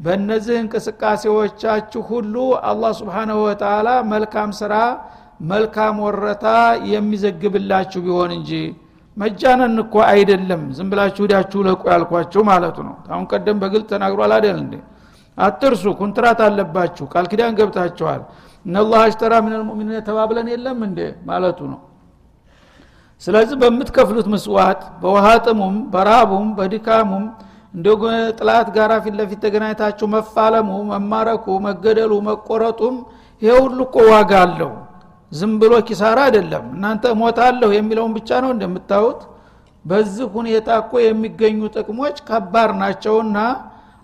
በእነዚህ 0.00 0.56
እንቅስቃሴዎቻችሁ 0.62 2.02
ሁሉ 2.10 2.34
አላህ 2.70 2.90
ስብሓንሁ 2.98 3.36
ወተላ 3.44 3.88
መልካም 4.12 4.50
ስራ 4.58 4.74
መልካም 5.50 5.96
ወረታ 6.04 6.46
የሚዘግብላችሁ 6.92 8.00
ቢሆን 8.06 8.30
እንጂ 8.36 8.50
መጃነን 9.16 9.76
እኮ 9.82 9.94
አይደለም። 10.10 10.62
ዝም 10.76 10.88
ብላችሁ 10.92 11.22
ሂዳችሁ 11.26 11.60
ለቁ 11.66 11.82
ያልኳችሁ 11.92 12.40
ማለቱ 12.50 12.76
ነው። 12.88 12.96
አሁን 13.10 13.24
ቀደም 13.32 13.56
በግልጽ 13.62 13.88
ተናግሯል 13.92 14.32
አይደል 14.36 14.58
እንዴ? 14.64 14.74
አትርሱ 15.38 15.84
ኩንትራት 16.00 16.40
አለባችሁ 16.46 17.04
ቃል 17.12 17.26
ኪዳን 17.32 17.56
ገብታችኋል። 17.58 18.20
እነላህ 18.66 19.00
አሽተራ 19.06 19.32
ምን 19.44 19.52
ልሙእሚኒን 19.54 20.04
ተባብለን 20.08 20.48
የለም 20.52 20.78
እንዴ 20.86 21.00
ማለቱ 21.28 21.58
ነው 21.72 21.80
ስለዚህ 23.22 23.56
በምትከፍሉት 23.60 24.26
ምስዋት 24.32 24.80
በውሃ 25.02 25.26
ጥሙም 25.44 25.76
በራቡም 25.92 26.48
በድካሙም 26.58 27.24
እንደ 27.74 27.86
ጥላት 28.38 28.68
ጋራ 28.76 28.92
ፊት 29.04 29.14
ለፊት 29.18 29.38
ተገናኝታችሁ 29.44 30.06
መፋለሙ 30.12 30.68
መማረኩ 30.90 31.46
መገደሉ 31.66 32.12
መቆረጡም 32.28 32.96
ይሄ 33.42 33.54
ሁሉ 33.64 33.78
እኮ 33.86 33.96
ዋጋ 34.10 34.32
አለው። 34.44 34.70
ዝም 35.32 35.52
ብሎ 35.60 35.72
ኪሳራ 35.88 36.18
አይደለም። 36.28 36.64
እናንተ 36.74 37.04
ሞታለሁ 37.20 37.70
የሚለውን 37.74 38.12
ብቻ 38.18 38.30
ነው 38.44 38.50
እንደምታዩት። 38.54 39.20
በዚህ 39.84 40.26
ሁኔታ 40.36 40.68
እኮ 40.82 40.92
የሚገኙ 41.02 41.58
ጥቅሞች 41.76 42.16
ከባድ 42.28 42.70
ናቸውና 42.80 43.38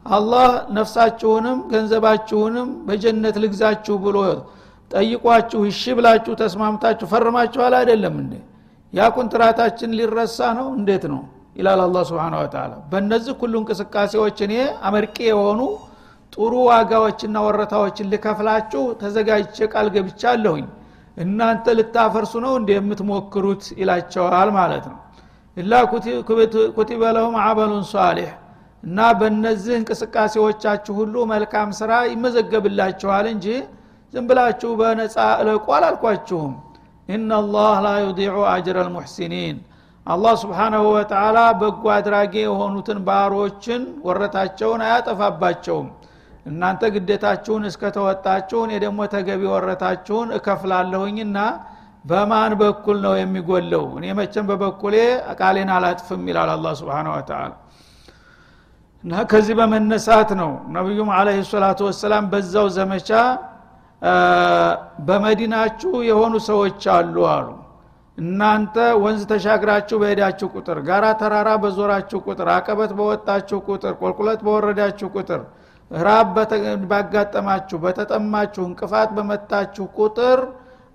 አላህ 0.07 0.47
ነፍሳችሁንም 0.77 1.59
ገንዘባችሁንም 1.73 2.69
በጀነት 2.87 3.37
ልግዛችሁ 3.43 3.97
ብሎ 4.05 4.17
ጠይቋችሁ 4.91 5.61
እሺ 5.71 5.83
ብላችሁ 5.99 6.33
ተስማምታችሁ 6.41 7.07
ፈርማችኋል 7.13 7.75
አይደለም 7.81 8.17
እንዴ 8.23 8.35
ያ 8.93 9.03
ኩንትራታችን 9.15 9.91
ሊረሳ 9.99 10.39
ነው? 10.59 10.67
እንዴት 10.79 11.05
ነው? 11.13 11.21
ይላል 11.57 11.81
አላ 11.85 11.97
ስብን 12.09 12.35
ወተላ 12.39 12.73
በእነዚህ 12.91 13.35
ሁሉ 13.41 13.55
እንቅስቃሴዎች 13.63 14.39
እኔ 14.47 14.55
አመርቂ 14.87 15.17
የሆኑ 15.31 15.61
ጥሩ 16.33 16.53
ዋጋዎችና 16.69 17.37
ወረታዎችን 17.47 18.07
ልከፍላችሁ 18.13 18.83
ተዘጋጅቼ 19.01 19.67
ቃል 19.73 19.89
ገብቻለሁኝ። 19.95 20.67
እናንተ 21.17 21.65
ልታፈርሱ 21.79 22.33
ነው 22.45 22.53
እንደ 22.61 22.71
የምትሞክሩት? 22.77 23.65
ይላቸዋል 23.81 24.51
ማለት 24.59 24.85
ነው። 24.93 24.99
ኢላ 25.57 25.73
ኩቲበ 26.77 27.03
ለሁም 27.17 27.35
አመሉን 27.45 27.85
ሳሌሕ 27.93 28.31
እና 28.83 28.99
በእነዚህ 29.19 29.75
እንቅስቃሴዎቻችሁ 29.81 30.95
ሁሉ 31.01 31.15
መልካም 31.33 31.69
ስራ 31.81 31.93
ይመዘገብላችኋል 32.13 33.27
እንጂ 33.35 33.47
ዝም 34.15 34.25
ብላችሁ 34.29 34.71
በነፃ 34.81 35.17
እለቁ 35.43 35.67
አላልኳችሁም 35.77 36.53
ኢናላህ 37.13 37.75
ላ 37.85 37.91
ዩዲዑ 38.05 38.37
አጅረ 38.53 38.77
ልሙሕሲኒን 38.87 39.57
አላህ 40.07 40.35
ስብሓናሁ 40.43 40.85
ወተላ 40.95 41.39
በጎ 41.61 41.85
አድራጊ 41.97 42.35
የሆኑትን 42.45 42.99
ባሮችን 43.09 43.83
ወረታቸውን 44.07 44.81
አያጠፋባቸውም 44.87 45.89
እናንተ 46.47 46.83
ግዴታችሁን 46.95 47.65
እስከተወጣችሁ 47.69 48.61
እኔ 48.67 48.73
ደግሞ 48.85 49.01
ተገቢ 49.13 49.43
ወረታችሁን 49.55 50.31
እከፍላለሁኝና 50.39 51.39
በማን 52.05 52.53
በኩል 52.61 52.97
ነው 53.05 53.13
የሚጎለው? 53.21 53.85
እኔ 53.99 54.05
መቼም 54.19 54.47
በበኩሌ 54.51 54.95
ቃሌን 55.41 55.71
አላጥፍም 55.77 56.23
ይላል 56.31 56.51
አላ 56.55 56.73
ስብን 56.81 57.09
ወተላ 57.13 57.43
እና 59.05 59.13
ከዚህ 59.31 59.55
በመነሳት 59.59 60.31
ነው 60.41 60.51
ነቢዩም 60.75 61.09
አለህ 61.15 61.39
ሰላቱ 61.49 61.81
ወሰላም 61.89 62.25
በዛው 62.33 62.67
ዘመቻ 62.77 63.11
በመዲናችሁ 65.07 65.93
የሆኑ 66.09 66.35
ሰዎች 66.49 66.83
አሉ 66.95 67.17
አሉ። 67.33 67.49
እናንተ 68.19 68.75
ወንዝ 69.03 69.23
ተሻግራችሁ 69.31 69.97
በሄዳችሁ 70.03 70.49
ቁጥር 70.57 70.79
ጋራ 70.89 71.05
ተራራ 71.21 71.51
በዞራችሁ 71.63 72.19
ቁጥር 72.27 72.49
አቀበት 72.55 72.91
በወጣችሁ 72.99 73.59
ቁጥር 73.69 73.95
ቁልቁለት 74.01 74.41
በወረዳችሁ 74.47 75.09
ቁጥር 75.17 75.41
ራብ 75.91 76.37
ባጋጠማችሁ 76.91 77.79
በተጠማችሁ 77.85 78.63
እንቅፋት 78.69 79.11
በመታችሁ 79.17 79.87
ቁጥር 79.99 80.41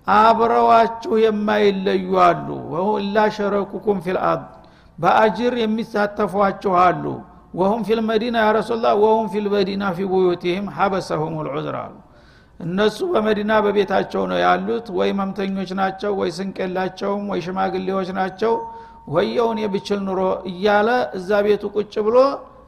አብረዋችሁ 0.06 1.14
የማይለዩ 1.24 2.12
አሉ። 2.26 2.48
ኢላ 3.00 3.26
ሸረኩኩም 3.36 3.98
ፊልአርድ 4.06 4.46
በአጅር 4.98 5.54
የሚሳተፏችሁ 5.62 6.72
አሉ። 6.84 7.04
ወሁም 7.54 7.82
ፊል 7.88 8.00
መዲና 8.08 8.36
ያ 8.42 8.50
ረሱላ 8.56 8.86
ወሁም 9.02 9.26
ፊል 9.32 9.46
መዲና 9.52 9.84
ፊ 9.96 10.06
ቡዩቲህም 10.12 10.66
ሐበሰሁም 10.76 11.34
ልዑዝር 11.46 11.76
አሉ 11.82 11.94
እነሱ 12.60 12.98
በመዲና 13.12 13.52
በቤታቸው 13.64 14.22
ነው 14.30 14.38
ያሉት። 14.44 14.86
ወይ 14.98 15.10
መምተኞች 15.18 15.70
ናቸው 15.80 16.12
ወይ 16.20 16.30
ስንቅ 16.36 16.56
የላቸውም 16.64 17.24
ወይ 17.32 17.40
ሽማግሌዎች 17.46 18.08
ናቸው። 18.18 18.54
ወየውን 19.08 19.58
የብችል 19.62 20.00
ኑሮ 20.06 20.20
እያለ 20.50 20.88
እዛ 21.18 21.30
ቤቱ 21.46 21.64
ቁጭ 21.76 21.94
ብሎ 22.06 22.16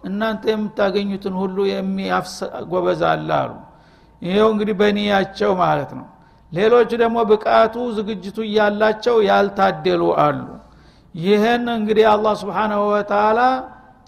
እናንተ 0.05 0.45
የምታገኙትን 0.53 1.35
ሁሉ 1.41 1.57
የሚያፍስ 1.71 2.37
ጎበዛል 2.71 3.29
አሉ። 3.41 3.51
ይሄው 4.23 4.49
እንግዲህ 4.53 4.75
በኒያቸው 4.81 5.51
ማለት 5.61 5.91
ነው። 5.99 6.07
ሌሎቹ 6.53 6.91
ደግሞ 7.03 7.19
ብቃቱ 7.31 7.75
ዝግጅቱ 7.97 8.39
እያላቸው 8.47 9.17
ያልታደሉ 9.29 10.03
አሉ። 10.25 10.41
ይህን 11.15 11.65
እንግዲህ 11.77 12.07
አላህ 12.13 12.35
ስብሓናሁ 12.41 12.81
ወተላ 12.93 13.39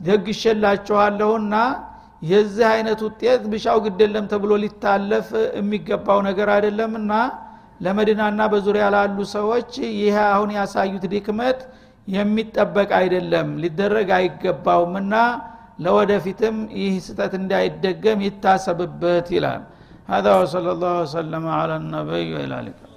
ደግሸላችኋለሁና 0.00 1.54
የዚህ 2.29 2.67
አይነት 2.75 2.99
ውጤት 3.07 3.41
ብሻው 3.51 3.77
ግደለም 3.86 4.25
ተብሎ 4.31 4.51
ሊታለፍ 4.63 5.27
የሚገባው 5.60 6.19
ነገር 6.29 6.49
አይደለምና 6.55 7.12
ለመዲናና 7.86 8.41
በዙሪያ 8.53 8.86
ላሉ 8.95 9.17
ሰዎች 9.38 9.71
ይህ 9.99 10.15
አሁን 10.33 10.51
ያሳዩት 10.57 11.03
ድክመት 11.13 11.60
የሚጠበቅ 12.07 12.89
አይደለም 13.01 13.47
ሊደረግ 13.63 14.10
አይገባውምና 14.19 15.13
ለወደፊትም 15.86 16.55
ይህ 16.81 16.93
ስተት 17.07 17.33
እንዳይደገም 17.41 18.21
ይታሰብበት 18.27 19.27
ይላል 19.38 19.63
هذا 20.13 20.31
وصلى 20.39 20.69
الله 20.75 20.93
وسلم 21.03 21.43
على 21.60 21.73
النبي 21.81 22.27
وإلى 22.36 22.55
اللقاء 22.60 22.90